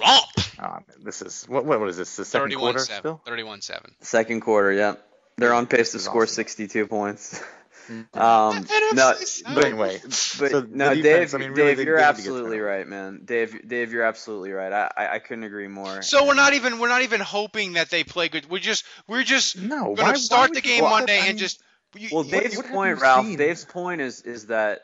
[0.59, 1.65] Um, this is what?
[1.65, 2.15] What is this?
[2.15, 2.97] The second quarter 31-7.
[2.99, 3.21] still?
[3.27, 3.85] 31-7.
[4.01, 4.95] Second quarter, yeah.
[5.37, 6.33] They're on pace to score awesome.
[6.35, 7.41] 62 points.
[8.13, 9.13] um, no,
[9.53, 12.21] But anyway, but so no, defense, Dave, I mean, really, Dave, you're they had to
[12.21, 13.21] get absolutely right, man.
[13.25, 14.71] Dave, Dave, you're absolutely right.
[14.71, 16.01] I, I, I couldn't agree more.
[16.01, 18.49] So we're not even we're not even hoping that they play good.
[18.49, 19.95] We're just we're just no.
[19.95, 21.61] gonna start the game well, Monday I and just
[21.95, 23.25] you, Well, you- Dave's what have point, Ralph.
[23.25, 23.37] seen?
[23.37, 24.81] Dave's point is is that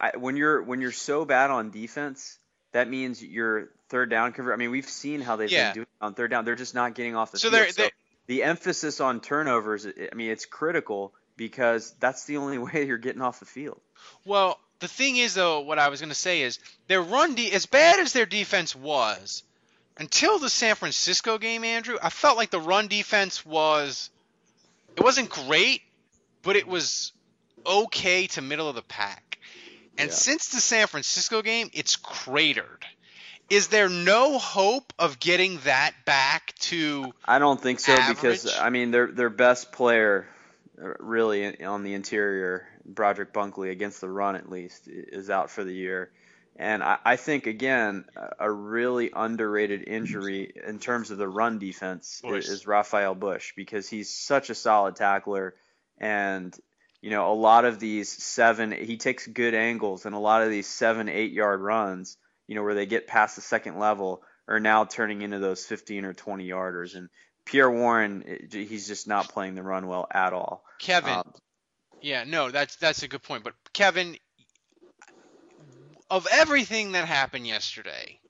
[0.00, 2.38] I, when you're when you're so bad on defense,
[2.72, 4.52] that means your third down cover.
[4.52, 5.68] I mean, we've seen how they've Yeah.
[5.68, 6.44] been doing on third down.
[6.44, 7.54] They're just not getting off the So field.
[7.62, 7.90] they're- so they're-
[8.26, 9.86] the emphasis on turnovers.
[9.86, 13.80] I mean, it's critical because that's the only way you're getting off the field.
[14.26, 17.50] Well, the thing is, though, what I was going to say is their run, de-
[17.52, 19.42] as bad as their defense was,
[19.96, 24.10] until the San Francisco game, Andrew, I felt like the run defense was,
[24.96, 25.80] it wasn't great,
[26.42, 27.12] but it was
[27.66, 29.38] okay to middle of the pack.
[29.96, 30.14] And Yeah.
[30.14, 32.84] since the San Francisco game, it's cratered.
[33.48, 37.12] Is there no hope of getting that back to?
[37.24, 40.28] I don't think so because I mean their their best player,
[40.98, 45.74] really on the interior, Broderick Bunkley against the run at least is out for the
[45.74, 46.10] year,
[46.56, 48.04] and I, I think again
[48.38, 52.48] a really underrated injury in terms of the run defense Bush.
[52.48, 55.54] is Rafael Bush because he's such a solid tackler,
[55.98, 56.56] and
[57.00, 60.50] you know a lot of these seven he takes good angles and a lot of
[60.50, 64.60] these seven eight yard runs you know where they get past the second level are
[64.60, 66.96] now turning into those 15 or 20 yarders.
[66.96, 67.08] And
[67.50, 70.64] Pierre Warren, he's just not playing the run well at all.
[70.78, 71.34] Kevin, Um,
[72.00, 73.42] Yeah, no, that's that's a good point.
[73.42, 74.16] But Kevin,
[76.08, 78.20] of everything that happened yesterday,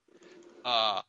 [0.65, 1.03] uh,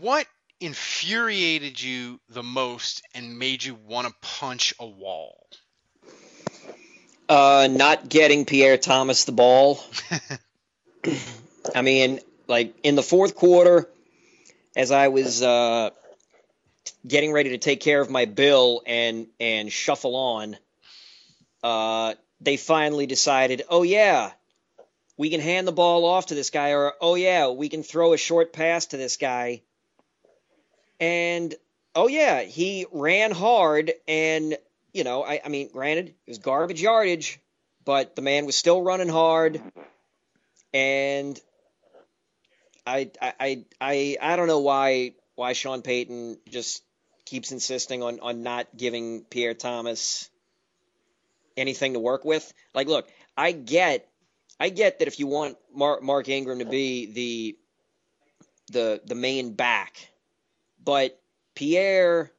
[0.00, 0.26] what
[0.58, 5.46] infuriated you the most and made you want to punch a wall?
[7.28, 9.78] Uh, not getting Pierre Thomas the ball.
[11.74, 12.18] I mean,
[12.48, 13.88] like in the fourth quarter,
[14.76, 15.90] as I was uh,
[17.06, 20.56] getting ready to take care of my bill and and shuffle on,
[21.62, 24.32] uh, they finally decided, oh yeah,
[25.16, 28.12] we can hand the ball off to this guy, or oh yeah, we can throw
[28.12, 29.62] a short pass to this guy.
[31.00, 31.54] And
[31.94, 34.56] oh yeah, he ran hard, and
[34.92, 37.40] you know, I, I mean, granted, it was garbage yardage,
[37.84, 39.60] but the man was still running hard,
[40.72, 41.40] and
[42.86, 46.82] I, I, I, I, I don't know why why Sean Payton just
[47.24, 50.28] keeps insisting on on not giving Pierre Thomas
[51.56, 52.52] anything to work with.
[52.74, 54.08] Like, look, I get,
[54.58, 57.58] I get that if you want Mark, Mark Ingram to be the
[58.72, 60.08] the the main back,
[60.82, 61.20] but
[61.54, 62.30] Pierre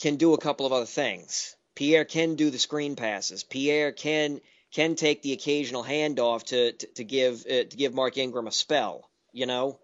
[0.00, 1.56] can do a couple of other things.
[1.74, 3.44] Pierre can do the screen passes.
[3.44, 4.40] Pierre can
[4.72, 8.52] can take the occasional handoff to to, to give uh, to give Mark Ingram a
[8.52, 9.08] spell.
[9.32, 9.78] You know.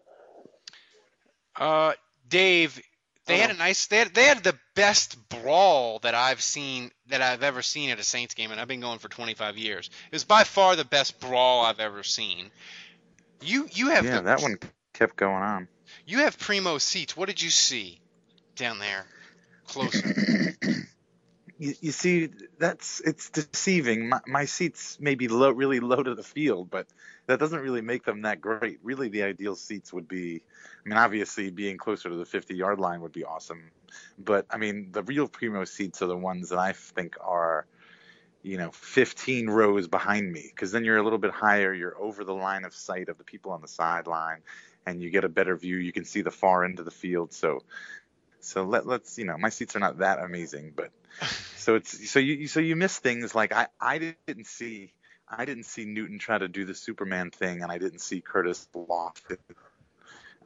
[1.56, 1.92] Uh,
[2.35, 2.83] Dave,
[3.27, 3.55] they had uh-huh.
[3.55, 3.87] a nice.
[3.87, 8.01] They had, they had the best brawl that I've seen that I've ever seen at
[8.01, 9.88] a Saints game, and I've been going for 25 years.
[10.11, 12.51] It was by far the best brawl I've ever seen.
[13.40, 14.59] You you have yeah, the, that one
[14.94, 15.68] kept going on.
[16.07, 17.16] You have primo seats.
[17.16, 18.01] What did you see
[18.57, 19.07] down there?
[19.68, 20.57] Closer.
[21.59, 24.09] You, you see, that's it's deceiving.
[24.09, 26.88] My, my seats may be low, really low to the field, but
[27.27, 28.81] that doesn't really make them that great.
[28.83, 30.42] Really, the ideal seats would be,
[30.85, 33.70] I mean, obviously being closer to the 50 yard line would be awesome,
[34.18, 37.66] but I mean, the real primo seats are the ones that I think are,
[38.42, 42.23] you know, 15 rows behind me, because then you're a little bit higher, you're over
[42.25, 44.40] the line of sight of the people on the sideline,
[44.85, 45.77] and you get a better view.
[45.77, 47.62] You can see the far end of the field, so.
[48.40, 50.90] So let, let's you know my seats are not that amazing, but
[51.57, 54.92] so it's so you so you miss things like I I didn't see
[55.27, 58.68] I didn't see Newton try to do the Superman thing, and I didn't see Curtis
[58.75, 59.38] Lofton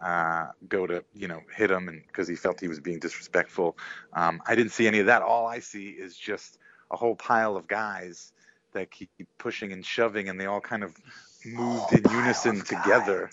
[0.00, 3.76] uh, go to you know hit him and because he felt he was being disrespectful.
[4.12, 5.22] Um, I didn't see any of that.
[5.22, 6.58] All I see is just
[6.90, 8.32] a whole pile of guys
[8.72, 10.94] that keep pushing and shoving, and they all kind of
[11.44, 13.30] moved in unison together.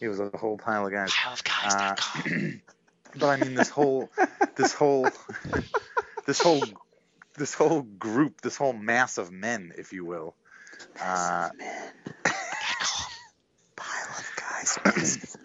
[0.00, 1.12] It was a whole pile of guys.
[1.64, 1.94] Uh,
[3.18, 4.08] but I mean, this whole,
[4.56, 5.08] this whole,
[6.26, 6.62] this whole,
[7.36, 10.34] this whole group, this whole mass of men, if you will.
[11.00, 11.50] Uh,
[13.76, 15.36] Pile of guys.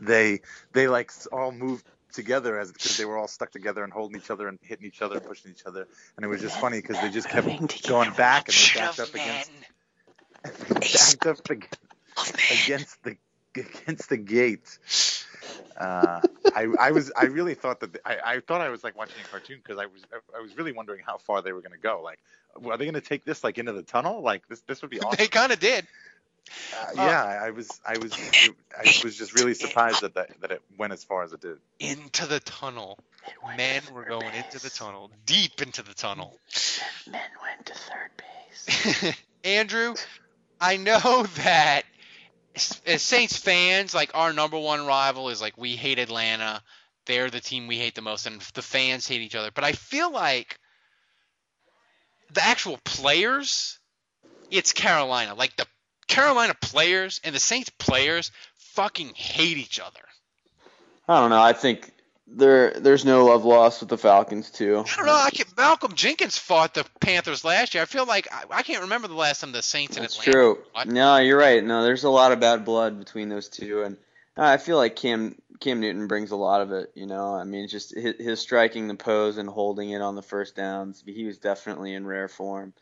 [0.00, 0.40] they
[0.72, 4.30] they like all moved together as because they were all stuck together and holding each
[4.30, 6.98] other and hitting each other and pushing each other and it was just funny because
[7.00, 7.46] they just kept
[7.86, 9.50] going back and they backed up against
[11.22, 11.38] backed up
[12.50, 13.16] against the
[13.56, 14.78] against the gate.
[15.78, 16.20] Uh,
[16.54, 19.28] I, I was I really thought that I, I thought I was like watching a
[19.28, 20.02] cartoon because I was
[20.34, 22.00] I was really wondering how far they were going to go.
[22.02, 22.18] Like,
[22.64, 24.22] are they going to take this like into the tunnel?
[24.22, 25.16] Like this this would be awesome.
[25.18, 25.86] they kind of did.
[26.72, 28.12] Uh, yeah, I was I was
[28.76, 31.58] I was just really surprised that that, that it went as far as it did.
[31.80, 32.98] Into the tunnel.
[33.56, 36.38] Men were going into the tunnel, deep into the tunnel.
[37.10, 39.14] Men went to third base.
[39.44, 39.94] Andrew,
[40.60, 41.82] I know that
[42.54, 46.62] as as Saints fans, like our number one rival is like we hate Atlanta.
[47.06, 49.50] They're the team we hate the most, and the fans hate each other.
[49.52, 50.58] But I feel like
[52.32, 53.78] the actual players,
[54.50, 55.34] it's Carolina.
[55.34, 55.66] Like the
[56.08, 60.00] Carolina players and the Saints players fucking hate each other.
[61.08, 61.42] I don't know.
[61.42, 61.92] I think
[62.26, 64.84] there there's no love lost with the Falcons too.
[64.92, 65.14] I don't know.
[65.14, 67.82] I can, Malcolm Jenkins fought the Panthers last year.
[67.82, 70.32] I feel like I, I can't remember the last time the Saints and That's Atlanta.
[70.32, 70.58] true.
[70.86, 71.62] No, you're right.
[71.62, 73.96] No, there's a lot of bad blood between those two, and
[74.36, 76.90] I feel like Cam Cam Newton brings a lot of it.
[76.94, 80.22] You know, I mean, just his, his striking the pose and holding it on the
[80.22, 81.02] first downs.
[81.06, 82.74] He was definitely in rare form.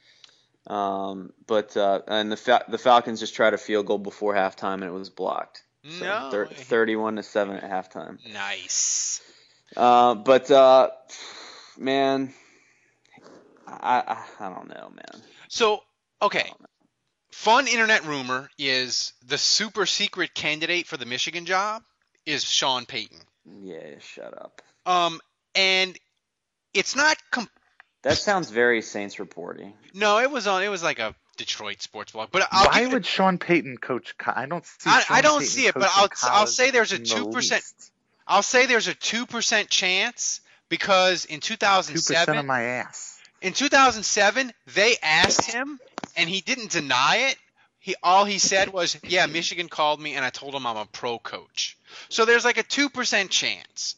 [0.66, 4.74] Um, but uh, and the Fa- the Falcons just tried a field goal before halftime
[4.74, 5.62] and it was blocked.
[5.88, 6.30] So No.
[6.30, 8.18] thir- 31 to seven at halftime.
[8.32, 9.20] Nice.
[9.76, 10.88] Uh, but uh,
[11.76, 12.32] man,
[13.66, 14.02] I,
[14.40, 15.22] I I don't know, man.
[15.48, 15.82] So,
[16.22, 16.50] okay.
[17.32, 21.82] Fun internet rumor is the super secret candidate for the Michigan job
[22.24, 23.18] is Sean Payton.
[23.60, 24.62] Yeah, shut up.
[24.86, 25.20] Um,
[25.54, 25.98] and
[26.72, 27.16] it's not.
[27.30, 27.48] Com-
[28.04, 29.72] That sounds very Saints reporting.
[29.94, 30.62] no, it was on.
[30.62, 32.28] It was like a Detroit sports blog.
[32.30, 34.16] But I'll Why give- would Sean Payton coach?
[34.16, 34.88] Co- I don't see.
[34.90, 37.64] I, Sean I don't Payton see it, but I'll I'll say there's a two percent.
[38.26, 43.18] I'll say there's a two percent chance because in 2007, Two percent of my ass.
[43.42, 45.78] in 2007, they asked him,
[46.16, 47.36] and he didn't deny it.
[47.80, 50.86] He all he said was, "Yeah, Michigan called me, and I told him I'm a
[50.86, 51.76] pro coach."
[52.08, 53.96] So there's like a two percent chance.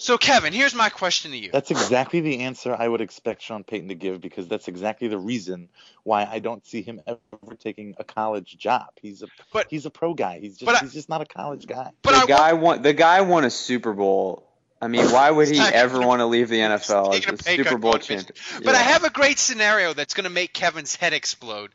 [0.00, 1.50] So Kevin, here's my question to you.
[1.52, 5.18] That's exactly the answer I would expect Sean Payton to give because that's exactly the
[5.18, 5.68] reason
[6.04, 7.18] why I don't see him ever
[7.58, 8.86] taking a college job.
[9.02, 10.38] He's a But- he's a pro guy.
[10.38, 11.90] He's just but I- he's just not a college guy.
[12.02, 12.82] But the I guy won.
[12.82, 14.44] The guy won a Super Bowl.
[14.80, 17.56] I mean, why would he ever want to leave the NFL as a a pay
[17.56, 18.62] cut Super Bowl going to champion?
[18.64, 21.72] But I have a great scenario that's going to make Kevin's head explode.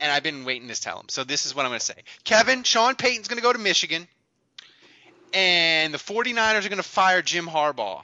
[0.00, 1.06] And I've been waiting to tell him.
[1.10, 2.02] So this is what I'm going to say.
[2.24, 4.08] Kevin, Sean Payton's going to go to Michigan.
[5.36, 8.02] And the 49ers are going to fire Jim Harbaugh.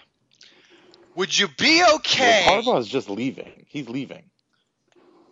[1.15, 2.45] Would you be okay?
[2.47, 3.51] Well, Harbaugh's just leaving.
[3.69, 4.25] He's leaving.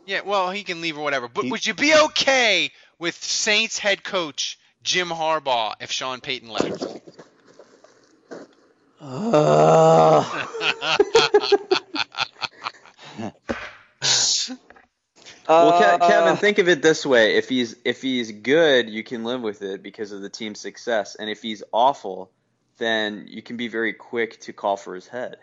[0.06, 1.28] Yeah, well, he can leave or whatever.
[1.28, 6.48] But He- would you be okay with Saints head coach Jim Harbaugh if Sean Payton
[6.48, 6.86] left?
[8.98, 10.24] Uh.
[15.50, 19.02] Well, Ke- Uh, Kevin, think of it this way: if he's if he's good, you
[19.02, 22.30] can live with it because of the team's success, and if he's awful,
[22.78, 25.36] then you can be very quick to call for his head.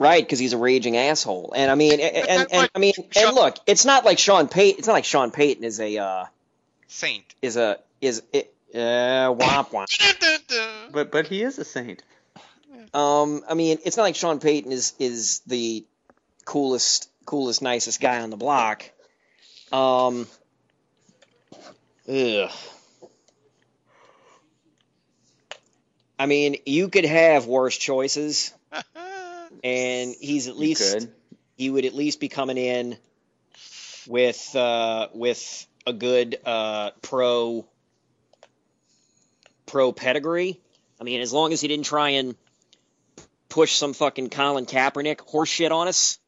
[0.00, 3.34] Right, because he's a raging asshole, and I mean, and, and, and I mean, and
[3.34, 4.78] look, it's not like Sean Payton.
[4.78, 6.24] It's not like Sean Payton is a uh,
[6.86, 7.24] Saint.
[7.42, 8.78] is a is it uh,
[9.34, 9.86] womp womp.
[10.92, 12.02] But but he is a saint.
[12.94, 15.84] Um, I mean, it's not like Sean Payton is is the
[16.44, 18.90] coolest, coolest, nicest guy on the block.
[19.70, 20.26] Um,
[22.08, 22.50] ugh.
[26.18, 28.54] I mean, you could have worse choices,
[29.62, 31.06] and he's at least
[31.58, 32.96] he would at least be coming in
[34.06, 37.66] with uh, with a good uh, pro
[39.66, 40.58] pro pedigree.
[40.98, 42.36] I mean, as long as he didn't try and
[43.50, 46.18] push some fucking Colin Kaepernick horseshit on us,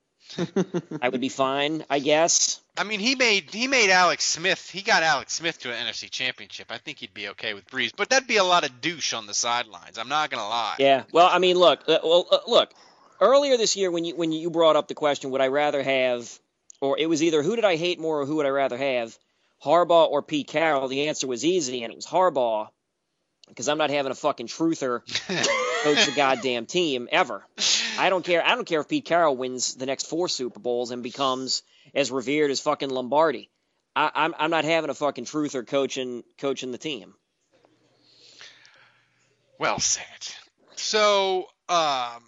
[1.02, 2.60] I would be fine, I guess.
[2.76, 4.70] I mean, he made he made Alex Smith.
[4.70, 6.68] He got Alex Smith to an NFC Championship.
[6.70, 9.26] I think he'd be okay with Brees, but that'd be a lot of douche on
[9.26, 9.98] the sidelines.
[9.98, 10.76] I'm not gonna lie.
[10.78, 11.04] Yeah.
[11.12, 12.70] Well, I mean, look, uh, well, uh, look.
[13.20, 16.38] Earlier this year, when you when you brought up the question, would I rather have,
[16.80, 19.16] or it was either who did I hate more or who would I rather have,
[19.62, 20.88] Harbaugh or Pete Carroll?
[20.88, 22.70] The answer was easy, and it was Harbaugh,
[23.48, 25.00] because I'm not having a fucking truther
[25.82, 27.44] coach the goddamn team ever.
[28.00, 28.42] I don't care.
[28.42, 31.62] I don't care if Pete Carroll wins the next four Super Bowls and becomes
[31.94, 33.50] as revered as fucking Lombardi.
[33.94, 37.12] I, I'm I'm not having a fucking truther coaching coaching the team.
[39.58, 40.04] Well said.
[40.76, 42.22] So, um,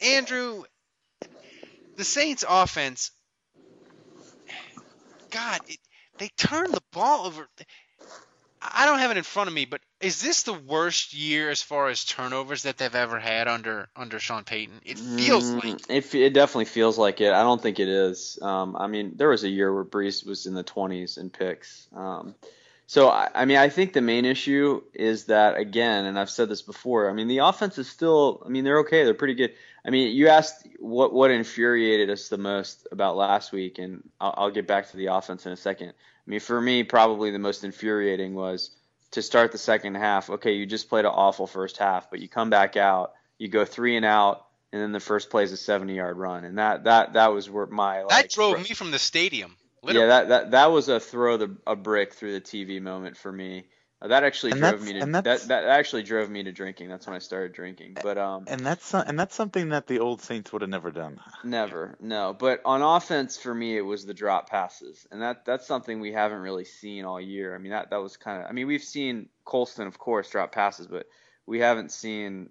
[0.00, 0.64] Andrew,
[1.94, 3.12] the Saints' offense,
[5.30, 5.78] God, it,
[6.18, 7.46] they turn the ball over.
[8.72, 11.62] I don't have it in front of me, but is this the worst year as
[11.62, 14.80] far as turnovers that they've ever had under under Sean Payton?
[14.84, 16.14] It feels Mm, like it.
[16.14, 17.32] It definitely feels like it.
[17.32, 18.38] I don't think it is.
[18.42, 21.88] Um, I mean, there was a year where Brees was in the 20s in picks.
[21.94, 22.34] Um,
[22.86, 26.48] so I, I mean, I think the main issue is that again, and I've said
[26.48, 27.10] this before.
[27.10, 28.42] I mean, the offense is still.
[28.46, 29.04] I mean, they're okay.
[29.04, 29.54] They're pretty good.
[29.84, 34.34] I mean, you asked what what infuriated us the most about last week, and I'll,
[34.36, 35.94] I'll get back to the offense in a second.
[36.26, 38.70] I mean, for me, probably the most infuriating was
[39.12, 40.28] to start the second half.
[40.28, 43.64] Okay, you just played an awful first half, but you come back out, you go
[43.64, 46.84] three and out, and then the first play is a 70 yard run, and that
[46.84, 49.56] that that was where my like, that drove me from the stadium.
[49.84, 53.30] yeah, that, that that was a throw the a brick through the TV moment for
[53.30, 53.66] me.
[54.00, 56.90] Uh, that actually And drove me to that, that actually drove me to drinking.
[56.90, 57.96] That's when I started drinking.
[58.02, 61.18] But um, And that's and that's something that the old Saints would have never done.
[61.42, 62.36] Never, no.
[62.38, 66.12] But on offense, for me, it was the drop passes, and that that's something we
[66.12, 67.54] haven't really seen all year.
[67.54, 68.50] I mean, that that was kind of.
[68.50, 71.06] I mean, we've seen Colston, of course, drop passes, but
[71.46, 72.50] we haven't seen,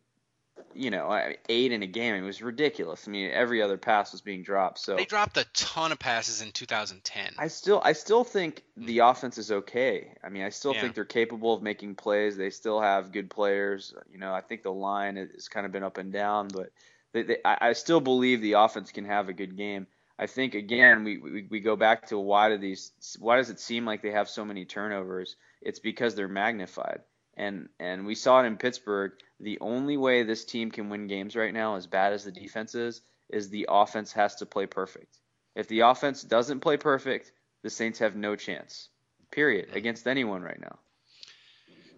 [0.76, 2.16] you know, eight in a game.
[2.16, 3.08] It was ridiculous.
[3.08, 4.80] I mean, every other pass was being dropped.
[4.80, 7.36] So They dropped a ton of passes in 2010.
[7.38, 9.06] I still I still think the hmm.
[9.06, 10.14] offense is okay.
[10.24, 10.82] I mean, I still Yeah.
[10.82, 12.36] think they're capable of making plays.
[12.36, 13.94] They still have good players.
[14.12, 16.72] You know, I think the line has kind of been up and down, but
[17.14, 19.88] they, they, I, I still believe the offense can have a good game.
[20.18, 23.60] I think again we, we we go back to why do these why does it
[23.60, 25.36] seem like they have so many turnovers?
[25.62, 27.02] It's because they're magnified.
[27.38, 29.12] And and we saw it in Pittsburgh.
[29.40, 32.76] The only way this team can win games right now, as bad as the defense
[32.76, 35.20] is, is the offense has to play perfect.
[35.56, 37.32] If the offense doesn't play perfect,
[37.64, 38.90] the Saints have no chance.
[39.32, 39.70] Period.
[39.74, 40.80] Against anyone right now.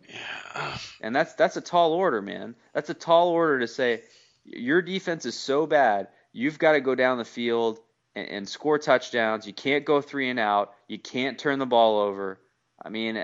[0.09, 0.77] Yeah.
[1.01, 2.55] And that's that's a tall order, man.
[2.73, 4.01] That's a tall order to say
[4.45, 7.79] your defense is so bad, you've got to go down the field
[8.15, 9.45] and, and score touchdowns.
[9.45, 10.73] You can't go three and out.
[10.88, 12.39] You can't turn the ball over.
[12.83, 13.17] I mean,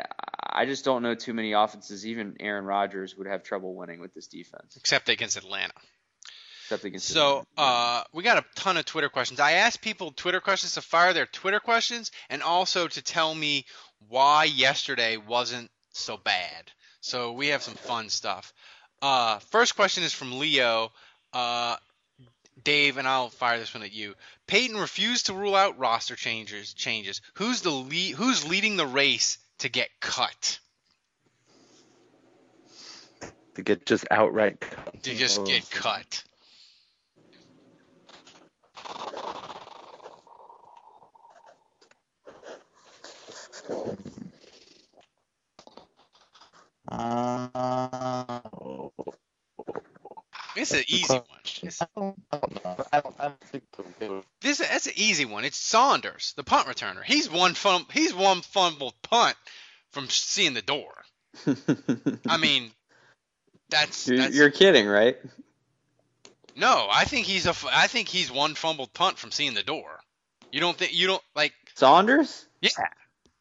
[0.53, 2.05] I just don't know too many offenses.
[2.05, 5.73] Even Aaron Rodgers would have trouble winning with this defense, except against Atlanta.
[6.61, 7.07] except against.
[7.07, 9.39] So uh, we got a ton of Twitter questions.
[9.39, 13.65] I asked people Twitter questions to fire their Twitter questions and also to tell me
[14.07, 16.71] why yesterday wasn't so bad.
[17.01, 18.53] So we have some fun stuff.
[19.01, 20.91] Uh, first question is from Leo.
[21.33, 21.75] Uh,
[22.63, 24.13] Dave, and I'll fire this one at you.
[24.47, 26.73] Payton refused to rule out roster changes.
[26.73, 27.19] Changes.
[27.33, 30.59] Who's the lead, Who's leading the race to get cut?
[33.55, 34.59] To get just outright.
[35.03, 35.45] To just Oh.
[35.45, 36.23] get cut.
[46.87, 48.39] Uh,
[50.55, 51.23] It's an easy one.
[51.63, 52.85] It's, I don't, I don't know.
[52.91, 53.63] I don't, I don't think.
[54.41, 55.45] This that's an easy one.
[55.45, 57.03] It's Saunders, the punt returner.
[57.03, 59.35] He's one fum- he's one fumbled punt
[59.91, 60.91] from seeing the door.
[62.27, 62.71] I mean,
[63.69, 65.17] that's, You're, that's you're kidding, right?
[66.55, 66.87] no.
[66.91, 69.99] I think he's a I think he's one fumbled punt from seeing the door.
[70.51, 72.45] You don't think you don't like Saunders?
[72.61, 72.69] yeah.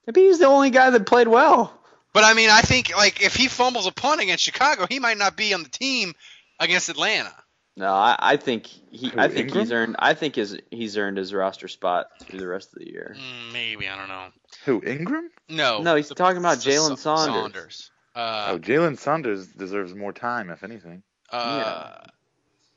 [0.06, 1.78] Maybe he's the only guy that played well.
[2.12, 5.16] But I mean, I think like if he fumbles a punt against Chicago, he might
[5.18, 6.14] not be on the team
[6.62, 7.32] against Atlanta.
[7.76, 9.08] No, I, I think he.
[9.08, 9.60] Who, I think Ingram?
[9.60, 9.96] he's earned.
[9.98, 13.16] I think his he's earned his roster spot through the rest of the year.
[13.18, 14.26] Mm, maybe I don't know.
[14.66, 15.30] Who Ingram?
[15.48, 17.34] No, No, he's the- talking about Jalen Sa- Saunders.
[17.34, 17.90] Saunders.
[18.14, 21.02] Uh, oh, Jalen Saunders deserves more time, if anything.
[21.30, 21.94] uh,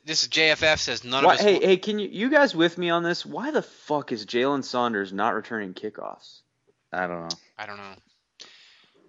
[0.06, 1.46] This is JFF says none Why, of his.
[1.58, 3.26] hey, hey, can you you guys with me on this?
[3.26, 6.40] Why the fuck is Jalen Saunders not returning kickoffs?
[6.90, 7.36] I don't know.
[7.58, 7.94] I don't know.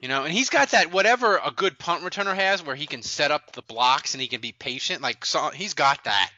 [0.01, 3.01] You know, and he's got that whatever a good punt returner has, where he can
[3.01, 5.01] set up the blocks and he can be patient.
[5.01, 6.31] Like Sa- he's got that.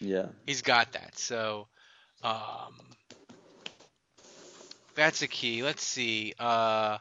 [0.00, 0.26] Yeah.
[0.46, 1.18] He's got that.
[1.18, 1.68] So,
[2.22, 2.74] um,
[4.94, 5.62] that's a key.
[5.62, 6.32] Let's see.
[6.38, 6.98] Uh,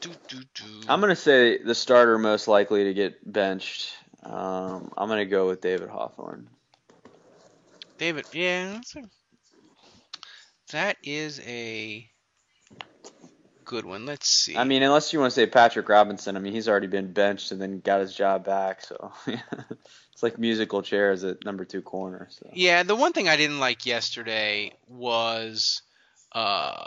[0.00, 0.64] do, do, do.
[0.88, 3.92] I'm gonna say the starter most likely to get benched.
[4.22, 6.48] Um, I'm gonna go with David Hawthorne.
[7.98, 8.24] David.
[8.32, 9.02] Yeah, a,
[10.72, 12.08] that is a
[13.72, 14.04] good one.
[14.04, 14.54] Let's see.
[14.54, 16.36] I mean, unless you want to say Patrick Robinson.
[16.36, 18.82] I mean, he's already been benched and then got his job back.
[18.82, 22.28] So it's like musical chairs at number two corner.
[22.30, 25.80] So Yeah, the one thing I didn't like yesterday was
[26.32, 26.84] uh,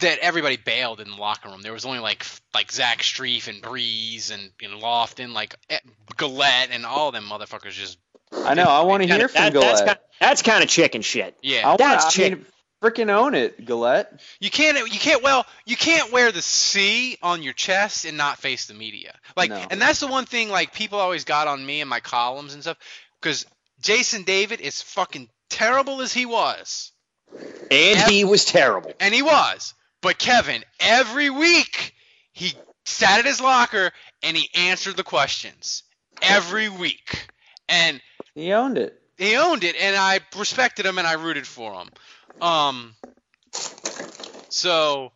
[0.00, 1.62] that everybody bailed in the locker room.
[1.62, 5.78] There was only like like Zach Strief and Brees and, and Lofton, like eh,
[6.16, 7.98] Galette, and all them motherfuckers just
[8.32, 8.64] I know.
[8.64, 9.68] I want to hear from That- Galette.
[9.76, 11.36] that's kind, that's kind of chicken shit.
[11.42, 11.60] yeah.
[11.64, 12.46] I wanna, that's I mean,
[12.84, 14.20] freaking own it, Galette.
[14.40, 18.38] You can't you can't well you can't wear the C on your chest and not
[18.38, 19.16] face the media.
[19.36, 19.64] Like No.
[19.70, 22.62] and that's the one thing like people always got on me in my columns and
[22.62, 22.76] stuff
[23.20, 23.46] cuz
[23.80, 26.92] Jason David is fucking terrible as he was.
[27.70, 28.92] And he was terrible.
[29.00, 29.74] And he was.
[30.00, 31.94] But Kevin, every week
[32.32, 32.52] he
[32.84, 33.90] sat at his locker
[34.22, 35.82] and he answered the questions.
[36.22, 37.28] Every week.
[37.68, 38.00] And
[38.34, 39.00] He owned it.
[39.18, 41.90] he owned it and I respected him and I rooted for him.
[42.40, 42.94] Um
[44.48, 45.12] so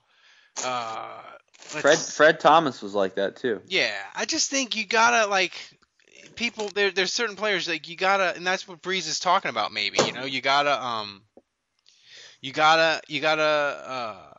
[0.64, 1.22] uh
[1.58, 3.60] Fred Fred Thomas was like that too.
[3.66, 5.52] yeah, I just think you gotta like
[6.34, 6.70] people.
[6.74, 9.72] There, there's certain players like you gotta, and that's what Brees is talking about.
[9.72, 11.22] Maybe you know you gotta um,
[12.40, 14.32] you gotta you gotta uh,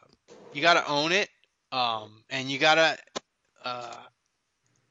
[0.54, 1.30] you gotta own it,
[1.72, 2.98] um, and you gotta
[3.64, 3.96] uh,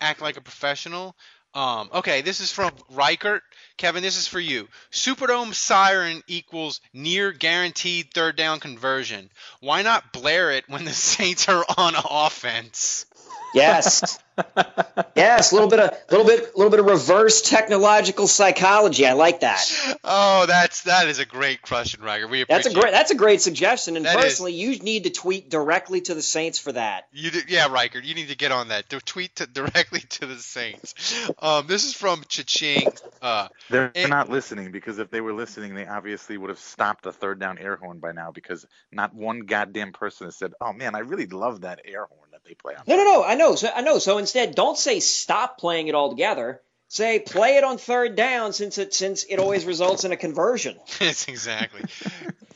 [0.01, 1.17] act like a professional.
[1.55, 3.43] Um, okay, this is from Reichert.
[3.79, 4.69] Kevin, this is for you.
[4.93, 9.31] Superdome siren equals near guaranteed third down conversion.
[9.61, 13.07] Why not blare it when the Saints are on offense?
[13.55, 14.19] Yes.
[15.17, 19.07] yes, a little bit of little bit little bit of reverse technological psychology.
[19.07, 19.99] I like that.
[20.05, 22.29] Oh, that's that is a great question, Riker.
[22.29, 23.97] We That's a appreciate great that's a great suggestion.
[23.97, 27.09] And That is- personally, you need to tweet directly to the Saints for that.
[27.11, 27.99] You do, yeah, Riker.
[27.99, 28.91] You need to get on that.
[28.91, 30.95] To tweet to, directly to the Saints.
[31.41, 32.93] Um, this is from Cha-Ching.
[33.23, 34.07] Uh, They're Eh.
[34.07, 37.59] not listening because if they were listening, they obviously would have stopped the third down
[37.59, 41.27] air horn by now because not one goddamn person has said, "Oh man, I really
[41.27, 43.25] love that air horn that they play on." No, no, no.
[43.25, 43.55] I know.
[43.55, 43.99] So I know.
[43.99, 46.61] So instead, don't say stop playing it altogether.
[46.89, 50.77] Say play it on third down since it since it always results in a conversion.
[51.01, 51.83] it's exactly.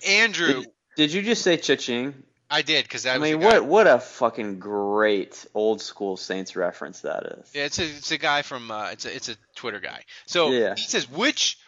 [0.07, 0.65] Andrew,
[0.97, 2.15] Did you just say cha-ching?
[2.51, 7.25] I did because I mean, what what a fucking great old school Saints reference that
[7.25, 7.51] is.
[7.55, 10.05] Yeah, it's a it's a guy from uh, it's a it's a Twitter guy.
[10.27, 10.75] So Yeah.
[10.77, 11.59] he says which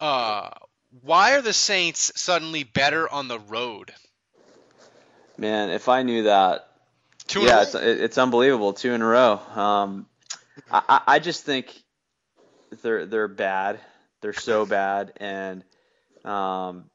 [0.00, 0.50] uh
[1.02, 3.92] why are the Saints suddenly better on the road?
[5.36, 6.68] Man, if I knew that,
[7.26, 8.72] Two yeah, it's it's unbelievable.
[8.74, 9.40] Two in a row.
[9.54, 10.06] Um,
[10.70, 11.74] I, I just think
[12.82, 13.80] they're they're bad.
[14.20, 15.64] They're so bad, and
[16.24, 16.90] um,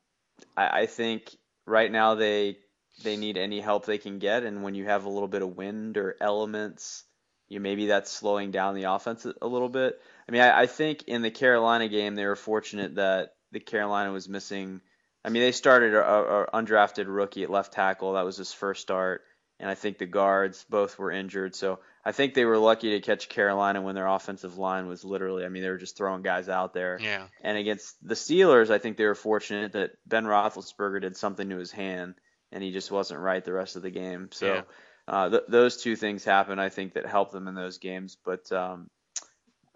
[0.55, 2.57] I, I think right now they
[3.03, 4.43] they need any help they can get.
[4.43, 7.03] And when you have a little bit of wind or elements,
[7.47, 9.99] you maybe that's slowing down the offense a, little bit.
[10.27, 14.11] I mean, I, I think in the Carolina game they were fortunate that the Carolina
[14.11, 14.81] was missing.
[15.23, 18.13] I mean, they started a, a undrafted rookie at left tackle.
[18.13, 19.21] That was his first start,
[19.59, 21.55] and I think the guards both were injured.
[21.55, 25.45] So I think they were lucky to catch Carolina when their offensive line was literally.
[25.45, 26.97] I mean, they were just throwing guys out there.
[27.01, 27.27] Yeah.
[27.41, 31.57] And against the Steelers, I think they were fortunate that Ben Roethlisberger did something to
[31.57, 32.15] his hand,
[32.51, 34.29] and he just wasn't right the rest of the game.
[34.31, 34.61] So Yeah.
[35.07, 38.17] uh, th- those two things happened, I think, that helped them in those games.
[38.23, 38.89] But um,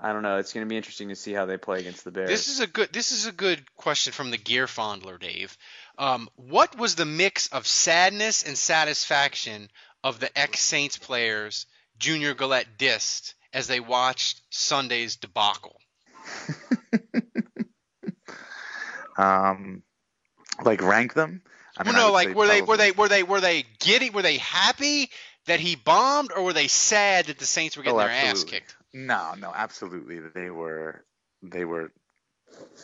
[0.04, 0.38] I don't know.
[0.38, 2.30] It's going to be interesting to see how they play against the Bears.
[2.30, 2.92] This is a good.
[2.92, 5.58] This is a good question from the Gear Fondler, Dave.
[5.98, 9.70] Um, what was the mix of sadness and satisfaction
[10.04, 11.66] of the ex Saints players
[11.98, 15.80] Junior Galette dissed as they watched Sunday's debacle?
[19.18, 19.84] Um,
[20.64, 21.42] like rank them.
[21.78, 24.10] I well, no, like were they were they were they were they giddy?
[24.10, 25.10] Were they happy
[25.46, 28.44] that he bombed, or were they sad that the Saints were getting Oh, their ass
[28.44, 28.76] kicked?
[28.94, 30.20] No, no, absolutely.
[30.20, 31.04] They were
[31.42, 31.92] they were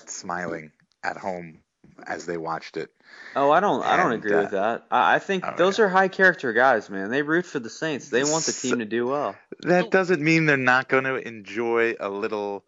[0.05, 0.71] smiling
[1.03, 1.59] at home
[2.05, 2.89] as they watched it.
[3.35, 3.83] Oh, I don't.
[3.83, 4.85] I don't agree uh, with that.
[4.89, 7.11] I, I think oh, those are high character guys, man.
[7.11, 8.09] They root for the Saints.
[8.09, 9.35] They want the team to do well.
[9.61, 12.63] That doesn't mean they're not going to enjoy a little,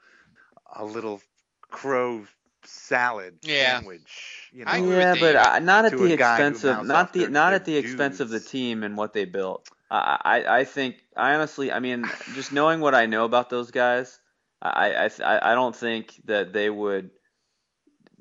[0.76, 1.22] a little
[1.70, 2.26] crow
[2.64, 3.78] salad Yeah.
[3.78, 4.50] sandwich.
[4.54, 7.28] You know, yeah, but uh, not at the a guy who expense of not the
[7.28, 9.68] not at the expense of the team and what they built.
[9.92, 13.72] I, I I think I honestly, I mean, just knowing what I know about those
[13.72, 14.20] guys,
[14.62, 17.12] I I I I don't think that they would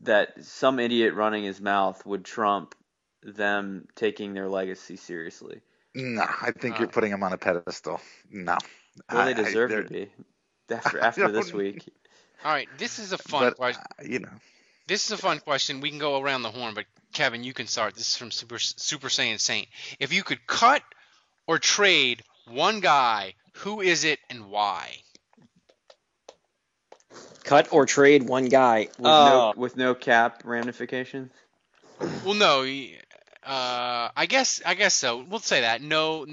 [0.02, 2.74] that some idiot running his mouth would trump
[3.22, 5.60] them taking their legacy seriously.
[5.94, 8.00] no, I think Uh, you're putting them on a pedestal.
[8.30, 8.56] No,
[9.12, 10.12] Well, they deserve they're- to be
[10.70, 11.88] after after this week.
[12.44, 13.82] All right, this is a fun But question.
[13.98, 14.32] uh, you know,
[14.86, 15.80] This is a fun question.
[15.80, 17.94] We can go around the horn, but Kevin, you can start.
[17.94, 19.68] This is from Super Super Saiyan Saint.
[20.00, 20.82] If you could cut
[21.50, 24.88] or trade one guy, who is it and why?
[27.42, 28.86] Cut or trade one guy.
[29.00, 31.32] With Uh, no with no cap ramifications.
[32.24, 32.62] Well, no.
[32.62, 35.26] Uh, I guess I guess so.
[35.28, 35.82] We'll say that.
[35.82, 36.24] No,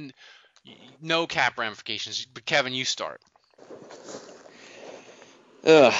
[1.02, 2.28] no cap ramifications.
[2.32, 3.20] But Kevin, you start.
[5.66, 5.94] Ugh.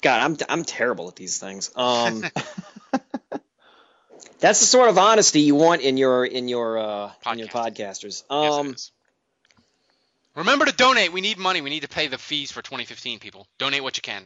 [0.00, 1.72] God, I'm I'm terrible at these things.
[1.74, 2.22] Um,
[4.40, 8.24] that's the sort of honesty you want in your in your uh, in your podcasters.
[8.30, 8.90] Um, is.
[10.34, 11.12] Remember to donate.
[11.12, 11.60] We need money.
[11.60, 13.46] We need to pay the fees for 2015 people.
[13.58, 14.24] Donate what you can.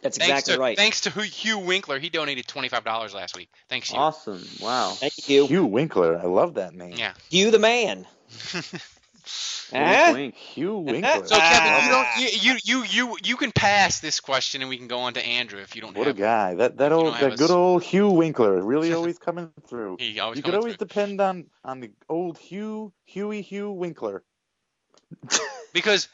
[0.00, 0.76] that's Thanks exactly to right.
[0.76, 1.98] thanks to Hugh- Hugh Winkler.
[1.98, 3.50] He donated $25 last week.
[3.68, 3.98] Thanks, Hugh.
[3.98, 4.42] Awesome!
[4.60, 4.90] Wow.
[4.92, 6.18] Thank you, Hugh Winkler.
[6.18, 6.94] I love that name.
[6.96, 7.12] Yeah.
[7.30, 8.06] you the man.
[9.72, 10.10] Huh?
[10.12, 10.34] Wink, wink.
[10.34, 11.26] Hugh Winkler.
[11.26, 12.12] So Kevin, you Ah.
[12.16, 15.14] don't you, you you you you can pass this question and we can go on
[15.14, 16.54] to Andrew if you don't What a guy!
[16.54, 19.96] That that old that good us- old Hugh Winkler really always coming through.
[20.00, 20.86] He always you could always through.
[20.88, 24.22] depend on on the old Hugh Huey Hugh Winkler.
[25.72, 26.08] because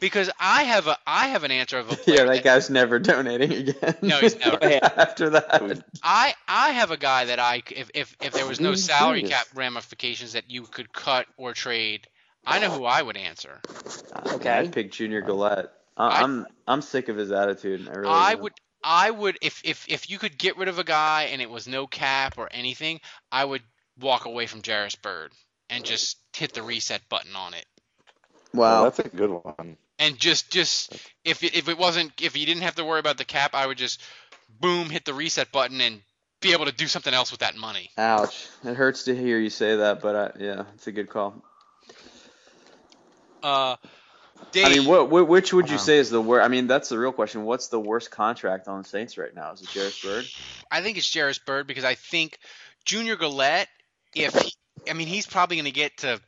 [0.00, 2.98] because I have a I have an answer of a player Yeah, that guy's never
[2.98, 3.96] donating again.
[4.00, 4.58] No, he's never.
[4.62, 5.82] After that.
[6.02, 9.46] I I have a guy that I if if if there was no salary cap
[9.54, 12.06] ramifications that you could cut or trade,
[12.46, 13.60] I know who I would answer.
[14.26, 14.50] Okay.
[14.50, 15.70] I'd pick Junior Galette.
[15.96, 17.88] I, I- I'm I'm sick of his attitude.
[17.88, 18.08] I really.
[18.12, 18.40] I am.
[18.40, 21.48] would I would if if if you could get rid of a guy and it
[21.50, 23.00] was no cap or anything,
[23.32, 23.62] I would
[24.00, 25.32] walk away from Jairus Byrd
[25.70, 27.64] and just hit the reset button on it.
[28.52, 28.84] Well, Wow.
[28.84, 29.76] that's a good one.
[29.98, 30.92] And just just
[31.24, 33.66] if it, if it wasn't if you didn't have to worry about the cap, I
[33.66, 34.02] would just
[34.60, 36.02] boom hit the reset button and
[36.40, 37.90] be able to do something else with that money.
[37.96, 38.48] Ouch!
[38.64, 41.42] It hurts to hear you say that, but I, yeah, it's a good call.
[43.44, 43.76] Uh,
[44.52, 45.82] Dave, I mean, what, wh- which would you Wow.
[45.82, 46.44] say is the worst?
[46.44, 47.44] I mean, that's the real question.
[47.44, 49.52] What's the worst contract on the Saints right now?
[49.52, 50.24] Is it Jairus Byrd?
[50.70, 52.38] I think it's Jairus Byrd because I think
[52.84, 53.68] Junior Galette,
[54.14, 54.52] if he,
[54.90, 56.20] I mean, he's probably going to get to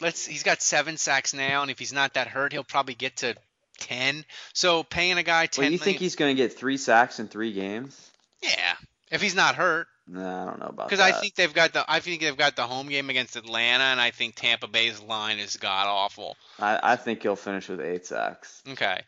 [0.00, 0.26] let's.
[0.26, 3.34] He's got seven sacks now, and if he's not that hurt, he'll probably get to
[3.78, 4.24] ten.
[4.52, 7.18] So paying a guy ten Well, you million- think he's going to get three sacks
[7.20, 8.10] in three games?
[8.42, 8.74] yeah,
[9.10, 10.96] if he's not hurt, Nah, I don't know about that.
[10.96, 11.00] because.
[11.00, 14.00] I think they've got the I think they've got the home game against Atlanta, and
[14.00, 16.36] I think Tampa Bay's line is god awful.
[16.58, 18.62] I, I think he'll finish with eight sacks.
[18.68, 19.00] Okay.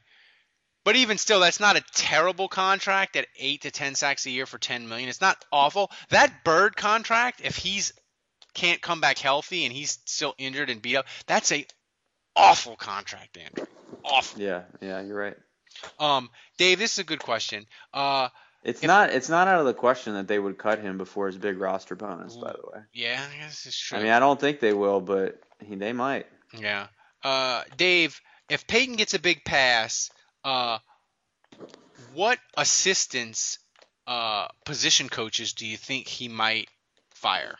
[0.84, 4.46] But even still, that's not a terrible contract at eight to ten sacks a year
[4.46, 5.08] for ten million.
[5.08, 5.90] It's not awful.
[6.10, 7.92] That Byrd contract, if he's
[8.54, 11.66] can't come back healthy and he's still injured and beat up, that's a
[12.34, 13.66] awful contract, Andrew.
[14.04, 14.40] Awful.
[14.40, 15.36] Yeah, yeah, you're right.
[15.98, 17.66] Um, Dave, this is a good question.
[17.92, 18.28] Uh,
[18.66, 21.28] It's If- not it's not out of the question that they would cut him before
[21.28, 22.34] his big roster bonus.
[22.34, 23.96] By the way, yeah, I guess it's true.
[23.96, 26.26] I mean, I don't think they will, but he, they might.
[26.58, 26.88] yeah.
[27.22, 30.10] Uh, Dave, if Payton gets a big pass,
[30.44, 30.78] uh,
[32.12, 33.58] what assistants,
[34.08, 36.68] uh, position coaches do you think he might
[37.14, 37.54] fire?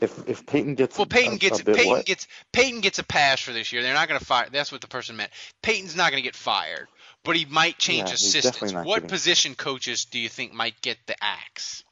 [0.00, 2.06] If if Payton gets Well, Payton a, gets a bit Payton what?
[2.06, 3.82] gets Payton gets a pass for this year.
[3.82, 4.48] They're not going to fire.
[4.50, 5.30] That's what the person meant.
[5.62, 6.88] Payton's not going to get fired,
[7.24, 8.72] but he might change Yeah, assistants.
[8.72, 11.82] What position coaches do you think might get the axe?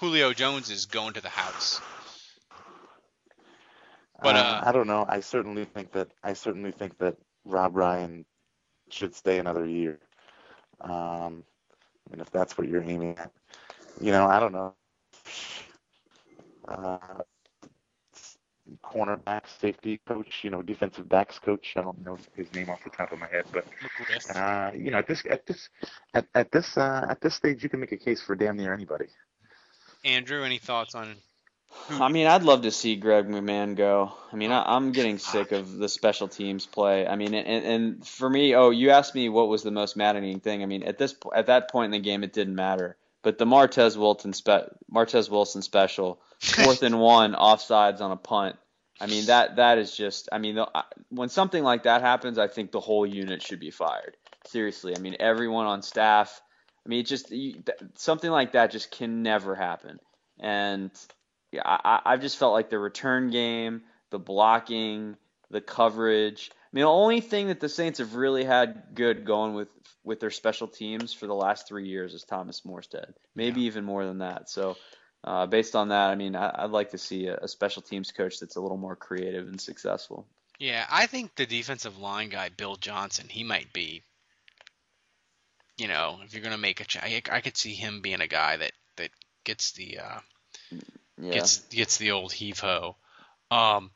[0.00, 1.80] Julio Jones is going to the house.
[4.22, 5.06] But, uh, I don't know.
[5.08, 8.26] I certainly think that I certainly think that Rob Ryan
[8.90, 9.98] should stay another year.
[10.80, 11.44] Um,
[12.06, 13.30] I mean, if that's what you're aiming at,
[14.00, 14.74] you know, I don't know.
[16.68, 16.98] Uh,
[18.84, 21.74] cornerback, safety coach, you know, defensive backs coach.
[21.76, 23.64] I don't know his name off the top of my head, but
[24.34, 25.68] uh, you know, at this at this
[26.14, 28.72] at, at this uh, at this stage, you can make a case for damn near
[28.74, 29.06] anybody.
[30.04, 31.16] Andrew, any thoughts on?
[31.88, 34.12] I mean, I'd love to see Greg McMahon go.
[34.32, 37.06] I mean, I, I'm getting sick of the special teams play.
[37.06, 40.40] I mean, and, and for me, oh, you asked me what was the most maddening
[40.40, 40.62] thing.
[40.62, 42.96] I mean, at this at that point in the game, it didn't matter.
[43.22, 48.56] But the Martez Wilson spe- Martez Wilson special, fourth and one, offsides on a punt,
[49.00, 50.28] I mean that that is just.
[50.32, 50.58] I mean,
[51.10, 54.16] when something like that happens, I think the whole unit should be fired.
[54.46, 56.40] Seriously, I mean everyone on staff.
[56.86, 59.98] I mean, it just you, th- something like that just can never happen.
[60.38, 60.90] And
[61.52, 65.16] yeah, I, I- I've just felt like the return game, the blocking,
[65.50, 66.50] the coverage.
[66.72, 69.68] I mean, the only thing that the Saints have really had good going with
[70.04, 73.12] with their special teams for the last three years is Thomas Morstead.
[73.34, 74.48] Maybe even more than that.
[74.48, 74.76] So,
[75.24, 78.10] uh, based on that, I mean, I, I'd like to see a, a special teams
[78.12, 80.26] coach that's a little more creative and successful.
[80.58, 84.02] Yeah, I think the defensive line guy, Bill Johnson, he might be.
[85.76, 88.26] You know, if you're gonna make a, ch- I, I could see him being a
[88.26, 89.10] guy that that
[89.44, 90.20] gets the uh,
[91.18, 91.32] Yeah.
[91.32, 92.96] gets gets the old heave ho.
[93.50, 93.90] Um,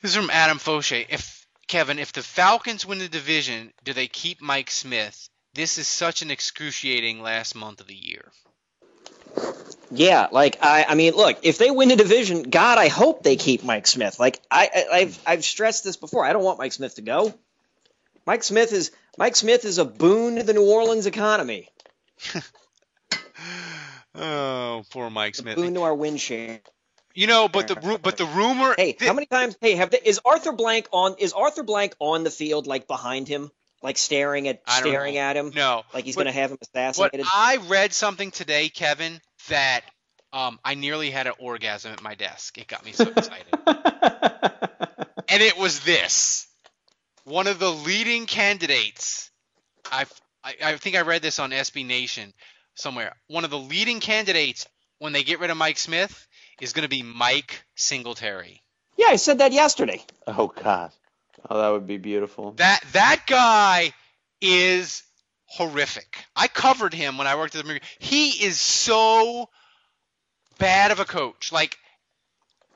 [0.00, 1.06] this is from Adam Fauché.
[1.08, 1.41] If
[1.72, 5.30] Kevin, if the Falcons win the division, do they keep Mike Smith?
[5.54, 8.30] This is such an excruciating last month of the year.
[9.90, 13.36] Yeah, like I, I mean, look, if they win the division, God, I hope they
[13.36, 14.20] keep Mike Smith.
[14.20, 16.26] Like I, I I've, I've stressed this before.
[16.26, 17.32] I don't want Mike Smith to go.
[18.26, 21.70] Mike Smith is Mike Smith is a boon to the New Orleans economy.
[24.14, 25.56] Oh, poor Mike Smith.
[25.56, 26.60] Boon to our win share.
[27.14, 28.74] You know, but the but the rumor.
[28.76, 29.56] Hey, how many times?
[29.60, 31.16] Hey, have they, is Arthur Blank on?
[31.18, 33.50] Is Arthur Blank on the field, like behind him,
[33.82, 35.20] like staring at staring know.
[35.20, 35.52] at him?
[35.54, 37.26] No, like he's but- gonna have him But assassinated.
[37.32, 39.82] I read something today, Kevin, that
[40.32, 42.56] um, I nearly had an orgasm at my desk.
[42.58, 43.46] It got me so excited.
[45.28, 46.46] and it was this.
[47.24, 49.30] One of the leading candidates.
[49.90, 50.06] i
[50.44, 52.32] I, I think I read this on SB Nation
[52.74, 53.14] somewhere.
[53.28, 54.66] One of the leading candidates
[54.98, 56.26] when they get rid of Mike Smith
[56.62, 58.62] is going to be Mike Singletary.
[58.96, 60.00] yeah, I said that yesterday.
[60.26, 60.92] Oh God.
[61.50, 62.52] Oh, that would be beautiful.
[62.52, 63.92] That that guy
[64.40, 65.02] is
[65.46, 66.24] horrific.
[66.36, 67.82] I covered him when I worked at the movie.
[67.98, 69.48] He is so
[70.58, 71.50] bad of a coach.
[71.52, 71.76] Like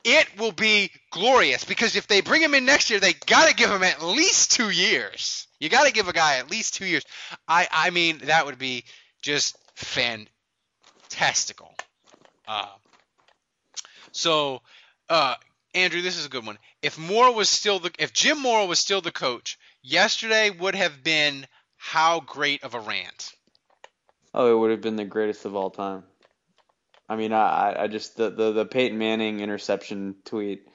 [0.04, 3.54] it will be glorious because if they bring him in next year, they got to
[3.54, 5.46] give him at least 2 years.
[5.60, 7.04] You got to give a guy at least 2 years.
[7.46, 8.84] I I mean that would be
[9.22, 11.72] just fantastical.
[12.48, 12.66] Uh,
[14.16, 14.62] so
[15.08, 15.34] uh,
[15.74, 16.58] Andrew, this is a good one.
[16.82, 21.02] If Mora was still the if Jim Mora was still the coach, yesterday would have
[21.04, 21.46] been
[21.76, 23.32] how great of a rant.
[24.34, 26.02] Oh, it would have been the greatest of all time.
[27.08, 30.66] I mean, I, I- just the, the, the Peyton Manning interception tweet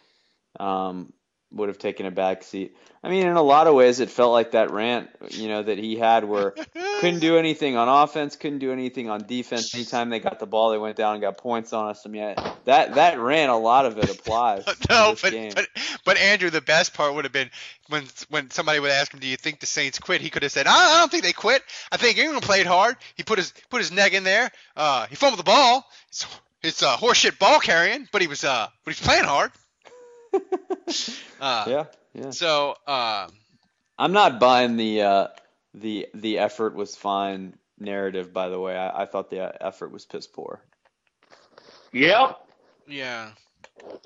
[0.60, 1.12] um,
[1.52, 2.76] would have taken a back seat.
[3.04, 5.80] I mean, in a lot of ways, it felt like that rant, you know, that
[5.80, 6.52] he had where
[7.00, 9.74] couldn't do anything on offense, couldn't do anything on defense.
[9.74, 12.04] Anytime they got the ball, they went down and got points on us.
[12.06, 12.36] I mean,
[12.66, 14.66] that that rant, a lot of it applies.
[14.90, 15.52] No, but, game.
[15.56, 15.68] but
[16.06, 17.50] but Andrew, the best part would have been
[17.88, 20.52] when when somebody would ask him, "Do you think the Saints quit?" He could have
[20.52, 21.64] said, "I, I don't think they quit.
[21.92, 22.98] I think Ingram played hard.
[23.16, 24.52] He put his put his neck in there.
[24.76, 25.88] Uh, he fumbled the ball.
[26.10, 26.28] It's,
[26.62, 29.52] it's uh, horseshit ball carrying, but he was uh, but he's playing hard."
[31.42, 32.30] uh, yeah, yeah.
[32.32, 33.28] So uh,
[33.98, 35.28] I'm not buying the uh,
[35.74, 38.34] the the effort was fine narrative.
[38.34, 40.62] By the way, I, I thought the uh, effort was piss poor.
[41.92, 42.40] Yep.
[42.88, 43.32] yeah,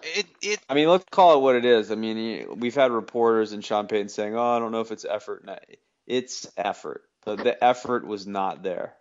[0.04, 1.92] it it I mean, let's call it what it is.
[1.92, 5.06] I mean, we've had reporters and Sean Payton saying, "Oh, I don't know if it's
[5.06, 5.48] effort."
[6.08, 7.04] It's effort.
[7.24, 8.94] The, the effort was not there.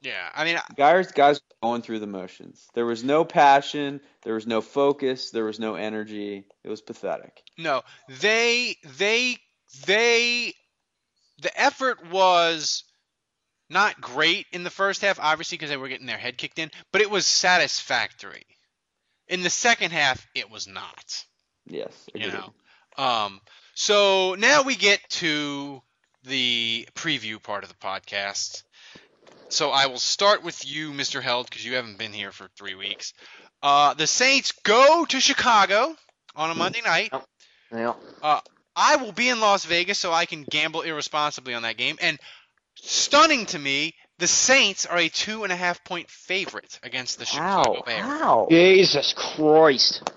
[0.00, 0.28] Yeah.
[0.34, 2.68] I mean, Guys, guys going through the motions.
[2.74, 4.00] There was no passion.
[4.22, 5.30] There was no focus.
[5.30, 6.44] There was no energy.
[6.64, 7.42] It was pathetic.
[7.56, 7.82] No,
[8.20, 9.38] they they
[9.86, 10.54] they
[11.40, 12.84] the effort was
[13.70, 16.70] not great in the first half, obviously because they were getting their head kicked in,
[16.92, 18.46] but it was satisfactory.
[19.28, 21.24] In the second half, it was not.
[21.66, 22.08] Yes.
[22.14, 22.52] You know.
[22.96, 23.40] Um.
[23.74, 25.82] So now we get to
[26.24, 28.62] the preview part of the podcast.
[29.48, 31.22] So I will start with you, Mr.
[31.22, 33.14] Held, because you haven't been here for three weeks.
[33.62, 35.94] Uh, the Saints go to Chicago
[36.36, 37.12] on a Monday night.
[37.72, 37.94] Yeah.
[38.22, 38.40] Uh,
[38.76, 41.96] I will be in Las Vegas so I can gamble irresponsibly on that game.
[42.00, 42.18] And
[42.76, 47.24] stunning to me, the Saints are a two and a half point favorite against the
[47.24, 48.00] Chicago Bears.
[48.00, 48.46] How?
[48.50, 50.10] Jesus Christ.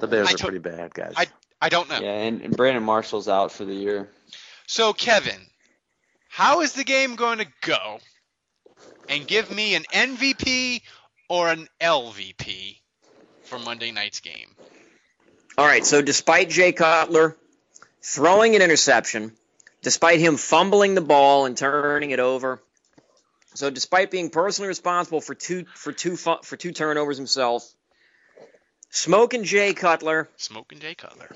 [0.00, 1.14] The Bears I are took- pretty bad, guys.
[1.16, 1.26] I
[1.60, 1.98] I don't know.
[1.98, 4.08] Yeah, and, and Brandon Marshall's out for the year.
[4.68, 5.40] So Kevin,
[6.28, 7.98] how is the game going to go?
[9.08, 10.82] And give me an MVP
[11.28, 12.78] or an LVP
[13.44, 14.48] for Monday night's game.
[15.56, 17.36] All right, so despite Jay Cutler
[18.02, 19.32] throwing an interception,
[19.82, 22.62] despite him fumbling the ball and turning it over,
[23.54, 27.68] so despite being personally responsible for two for two for two turnovers himself,
[28.90, 31.34] smoking Jay Cutler Smoking Jay Cutler.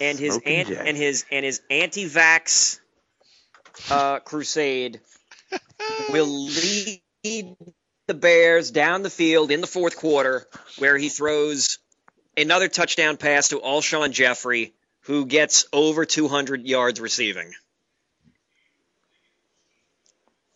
[0.00, 2.80] and his Smoking an- and his and his anti-vax
[3.90, 5.00] uh, crusade
[6.10, 7.02] will lead
[8.06, 10.46] the Bears down the field in the fourth quarter,
[10.78, 11.78] where he throws
[12.36, 17.52] another touchdown pass to Alshon Jeffery, who gets over 200 yards receiving.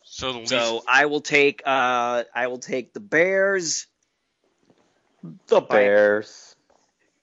[0.02, 3.86] So the So I will take uh, I will take the Bears.
[5.48, 6.54] The Bears.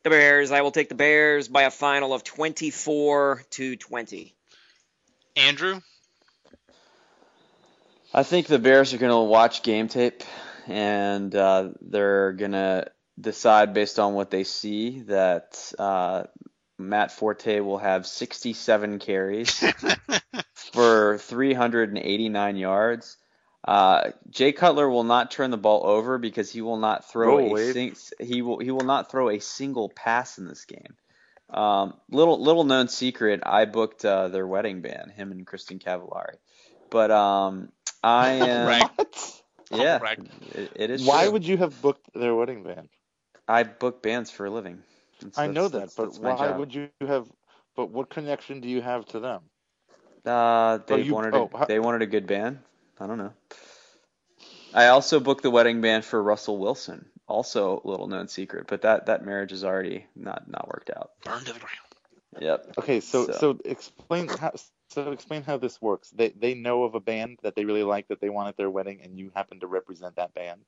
[0.04, 0.52] The Bears.
[0.52, 4.36] I will take the Bears by a final of 24 to 20.
[5.36, 5.82] Andrew.
[8.14, 10.24] I think the Bears are going to watch game tape
[10.68, 16.24] and uh, they're going to decide based on what they see that uh,
[16.78, 19.64] Matt Forte will have 67 carries
[20.54, 23.18] for 389 yards.
[23.66, 27.58] Uh, Jay Cutler will not turn the ball over because he will not throw Roll,
[27.58, 30.96] a sing- he will he will not throw a single pass in this game.
[31.50, 36.36] Um, little little known secret, I booked uh, their wedding band, him and Kristin Cavallari.
[36.90, 37.70] But um,
[38.04, 39.42] I am Right.
[39.72, 40.00] yeah,
[40.54, 41.06] it, it is.
[41.06, 41.32] Why true.
[41.34, 42.90] would you have booked their wedding band?
[43.48, 44.84] I book bands for a living?
[45.20, 46.60] That's- I know that's- that, but that's my why job.
[46.60, 47.28] would you have?
[47.76, 49.42] But what connection do you have to them?
[50.26, 52.60] Uh, they Oh, you- wanted oh, a, how- they wanted a good band.
[53.00, 53.34] I don't know.
[54.74, 57.06] I also booked the wedding band for Russell Wilson.
[57.28, 61.12] Also, a little known secret, but that that marriage is already not not worked out.
[61.24, 61.78] Burned to the ground.
[62.40, 62.74] Yep.
[62.80, 64.52] Okay, so So- so, explain how
[64.94, 66.10] so explain how this works.
[66.12, 68.70] They they know of a band that they really like that they want at their
[68.70, 70.62] wedding, and you happen to represent that band.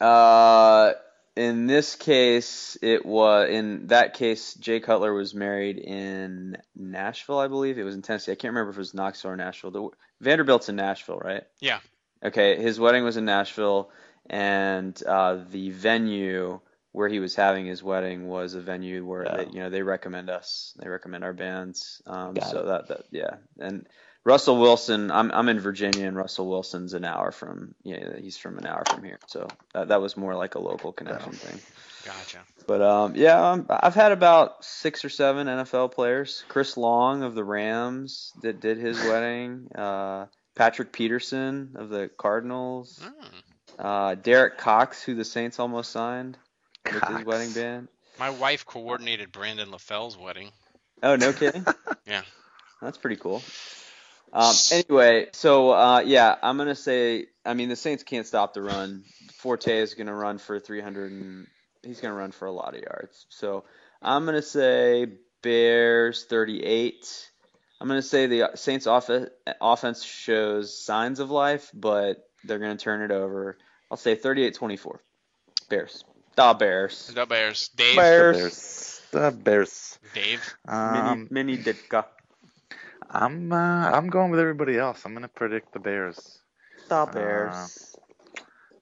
[0.00, 0.92] Uh,
[1.36, 4.54] in this case, it was in that case.
[4.54, 7.78] Jay Cutler was married in Nashville, I believe.
[7.78, 8.32] It was in Tennessee.
[8.32, 9.70] I can't remember if it was Knoxville or Nashville.
[9.70, 9.88] The,
[10.20, 11.42] Vanderbilt's in Nashville, right?
[11.60, 11.80] Yeah.
[12.24, 13.90] Okay, his wedding was in Nashville,
[14.30, 16.60] and uh, the venue
[16.94, 19.36] where he was having his wedding was a venue where Yeah.
[19.38, 22.00] they, you know they recommend us, they recommend our bands.
[22.06, 22.66] Um, Got so it.
[22.66, 23.86] that that yeah, and
[24.22, 28.58] Russell Wilson, I'm I'm in Virginia, and Russell Wilson's an hour from yeah, he's from
[28.58, 31.60] an hour from here, so that that was more like a local connection thing.
[32.04, 32.38] Gotcha.
[32.66, 36.44] But um, yeah, um, I've had about six or seven NFL players.
[36.48, 39.68] Chris Long of the Rams that did his wedding.
[39.74, 43.00] Uh, Patrick Peterson of the Cardinals.
[43.02, 43.26] Hmm.
[43.76, 46.38] Uh, Derek Cox, who the Saints almost signed
[46.84, 47.88] with his wedding band.
[48.18, 50.50] My wife coordinated Brandon LaFell's wedding.
[51.02, 51.64] Oh, no kidding.
[52.06, 52.22] Yeah.
[52.82, 53.42] That's pretty cool.
[54.30, 57.26] Um, anyway, so uh, yeah, I'm gonna say.
[57.46, 59.04] I mean, the Saints can't stop the run.
[59.36, 61.46] Forte is gonna run for 300, and
[61.82, 63.24] he's gonna run for a lot of yards.
[63.30, 63.64] So
[64.02, 65.06] I'm gonna say
[65.40, 67.30] Bears 38.
[67.80, 69.08] I'm gonna say the Saints off-
[69.62, 73.56] offense shows signs of life, but they're gonna turn it over.
[73.90, 74.98] I'll say 38-24.
[75.70, 76.04] Bears.
[76.36, 77.12] Da Bears.
[77.14, 77.68] The Bears.
[77.68, 77.96] Dave.
[77.96, 78.36] The Bears.
[78.36, 79.00] Bears.
[79.12, 79.98] The Bears.
[80.14, 80.54] Dave.
[80.66, 82.04] Um, mini, mini Ditka.
[83.08, 85.04] I'm uh, I'm going with everybody else.
[85.04, 86.38] I'm gonna predict the Bears.
[86.88, 87.96] Da Bears.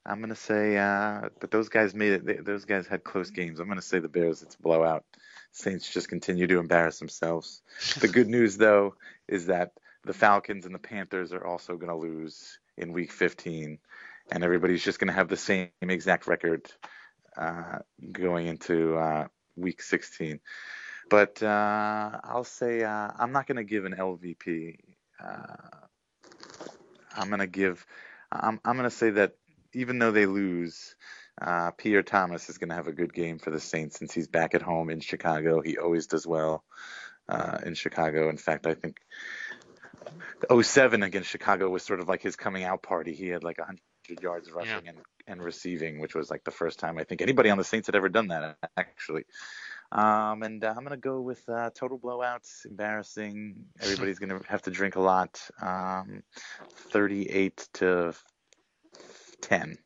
[0.07, 2.25] I'm gonna say, uh, but those guys made it.
[2.25, 3.61] They, those guys had close games.
[3.61, 4.43] I'm gonna say the Bears.
[4.43, 5.05] It's a blowout.
[5.53, 7.61] Saints just continue to embarrass themselves.
[8.01, 8.95] The good news, though,
[9.29, 9.73] is that
[10.05, 13.79] the Falcons and the Panthers are also gonna lose in Week 15,
[14.31, 16.73] and everybody's just gonna have the same exact record
[17.37, 17.79] uh,
[18.11, 20.41] going into uh, Week 16.
[21.11, 24.77] But uh, I'll say uh, I'm not gonna give an LVP.
[27.17, 27.85] I'm gonna give.
[28.31, 29.35] I'm I'm gonna say that
[29.73, 30.95] even though they lose,
[31.41, 34.55] uh, Pierre Thomas is gonna have a good game for the Saints since he's back
[34.55, 35.61] at home in Chicago.
[35.61, 36.65] He always does well
[37.29, 38.29] uh, in Chicago.
[38.29, 38.99] In fact, I think
[40.49, 43.15] the 07 against Chicago was sort of like his coming out party.
[43.15, 43.79] He had like 100
[44.09, 47.59] yards rushing and, and receiving, which was like the first time I think anybody on
[47.59, 49.25] the Saints had ever done that actually.
[49.93, 53.57] Um, and uh, I'm gonna go with uh, total blowouts, embarrassing.
[53.83, 55.41] Everybody's gonna have to drink a lot.
[55.61, 56.23] Um,
[56.91, 58.15] 38 to
[59.43, 59.77] 10.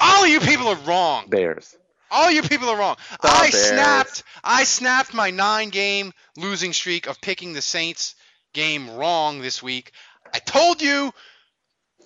[0.00, 1.28] All you people are wrong.
[1.28, 1.76] Bears.
[2.10, 2.96] All you people are wrong.
[3.22, 3.54] I Bears.
[3.54, 4.24] snapped.
[4.42, 8.16] I snapped my nine-game losing streak of picking the Saints
[8.52, 9.92] game wrong this week.
[10.32, 11.12] I told you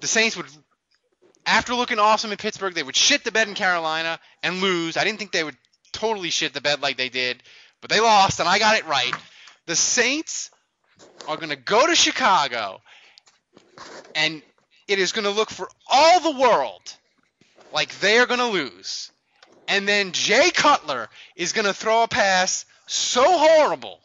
[0.00, 0.46] the Saints would,
[1.46, 4.96] after looking awesome in Pittsburgh, they would shit the bed in Carolina and lose.
[4.96, 5.56] I didn't think they would
[5.92, 7.42] totally shit the bed like they did,
[7.80, 9.14] but they lost, and I got it right.
[9.66, 10.50] The Saints
[11.28, 12.80] are going to go to Chicago,
[14.14, 14.42] and
[14.88, 16.82] it is going to look for all the world
[17.72, 19.10] like they are going to lose.
[19.68, 24.00] And then Jay Cutler is going to throw a pass so horrible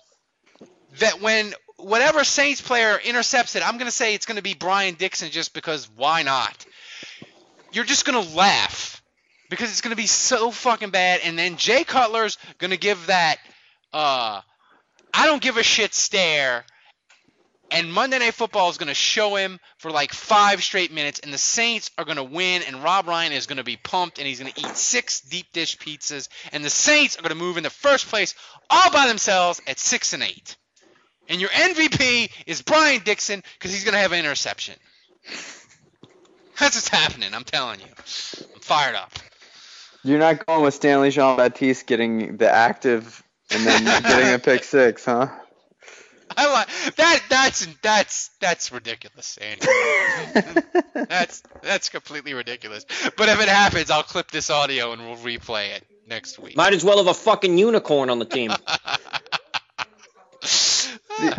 [1.00, 4.54] that when whatever Saints player intercepts it, I'm going to say it's going to be
[4.54, 6.66] Brian Dixon just because why not?
[7.76, 9.04] You're just to laugh
[9.50, 11.22] because it's to be so fucking bad.
[11.24, 12.38] And then Jay Cutler's
[12.72, 13.38] to give that
[13.94, 14.42] uh,
[15.14, 16.66] I don't give a shit stare.
[17.72, 21.34] And Monday Night Football is going to show him for like five straight minutes, and
[21.34, 24.28] the Saints are going to win, and Rob Ryan is going to be pumped, and
[24.28, 27.58] he's going to eat six deep dish pizzas, and the Saints are going to move
[27.58, 28.36] into first place
[28.70, 30.58] all by themselves at six and eight.
[31.28, 34.76] And your MVP is Brian Dixon because he's going to have an interception.
[36.60, 37.34] That's what's happening.
[37.34, 37.88] I'm telling you.
[37.88, 39.12] I'm fired up.
[40.04, 44.64] You're not going with Stanley Jean Baptiste getting the active and then getting a pick
[44.64, 45.28] six, huh?
[46.38, 47.24] I like that.
[47.30, 49.66] That's that's that's ridiculous, Andy.
[50.94, 52.86] that's that's completely ridiculous.
[53.18, 56.58] But if it happens, I'll clip this audio and we'll replay it next week.
[56.58, 58.52] Might as well have a fucking unicorn on the team.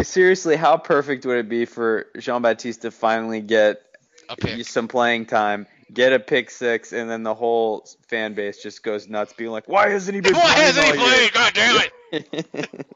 [0.03, 3.83] Seriously, how perfect would it be for Jean Baptiste to finally get
[4.63, 9.09] some playing time, get a pick six, and then the whole fan base just goes
[9.09, 11.33] nuts, being like, "Why hasn't he been Why hasn't he all year?" played?
[11.33, 12.91] God damn it!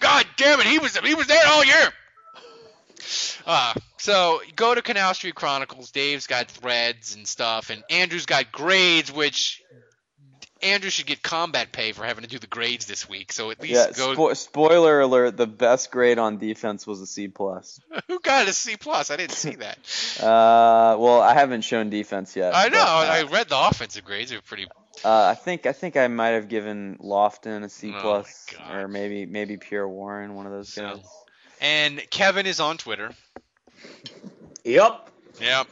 [0.00, 0.66] God damn it!
[0.66, 1.92] He was he was there all year.
[3.46, 5.90] Uh, so go to Canal Street Chronicles.
[5.90, 9.62] Dave's got threads and stuff, and Andrew's got grades, which
[10.62, 13.30] Andrew should get combat pay for having to do the grades this week.
[13.32, 14.14] So at least Yeah, go.
[14.16, 17.78] spo- spoiler alert: the best grade on defense was a C plus.
[18.08, 19.10] Who got a C plus?
[19.10, 19.78] I didn't see that.
[20.18, 22.54] Uh, well, I haven't shown defense yet.
[22.54, 22.78] I know.
[22.78, 22.78] but,
[23.08, 24.30] uh, I read the offensive grades.
[24.30, 24.66] They're pretty.
[25.04, 28.88] Uh, I think I think I might have given Lofton a C Oh, plus, or
[28.88, 30.98] maybe maybe Pierre Warren, one of those guys.
[31.60, 33.12] And Kevin is on Twitter.
[34.64, 35.10] Yep.
[35.40, 35.66] Yep.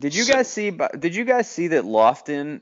[0.00, 0.70] Did you guys see?
[0.98, 2.60] Did you guys see that Lofton i-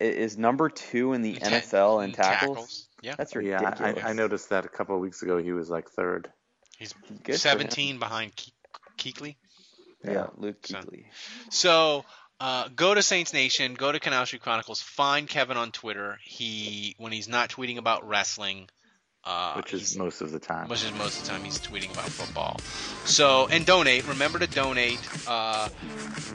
[0.00, 2.88] is number two in the NFL in tackles?
[3.02, 3.14] Yeah.
[3.16, 4.04] that's Yeah, ridiculous.
[4.04, 5.38] I, I noticed that a couple of weeks ago.
[5.38, 6.30] He was like third.
[6.78, 8.52] He's Good 17 behind Ke-
[8.98, 9.36] Kuechly.
[10.04, 11.04] Yeah, Luke Kuechly.
[11.50, 12.04] So
[12.40, 16.18] uh, go to Saints Nation, go to Canal Street Chronicles, find Kevin on Twitter.
[16.24, 18.68] He when he's not tweeting about wrestling,
[19.24, 20.68] uh, which is most of the time.
[20.68, 22.58] which is most of the time he's tweeting about football.
[23.04, 24.06] So and donate.
[24.08, 25.00] Remember to donate.
[25.28, 25.68] Uh,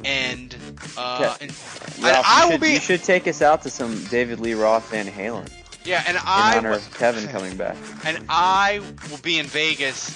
[0.03, 0.55] and
[0.97, 3.69] uh, and, and Ralph, I you, will should, be you should take us out to
[3.69, 5.49] some David Lee Roth Van Halen
[5.85, 7.77] yeah, and in I honor of Kevin coming back.
[8.05, 10.09] and I will be in Vegas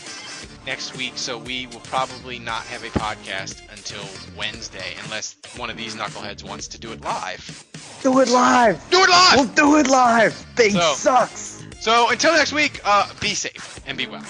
[0.65, 4.03] next week, so we will probably not have a podcast until
[4.35, 7.65] Wednesday, unless one of these knuckleheads wants to do it live.
[8.01, 8.83] Do it live.
[8.89, 9.35] Do it live.
[9.35, 10.33] We'll do it live.
[10.33, 11.58] Thing So- sucks.
[11.79, 14.23] So until next week, uh, be safe and be well.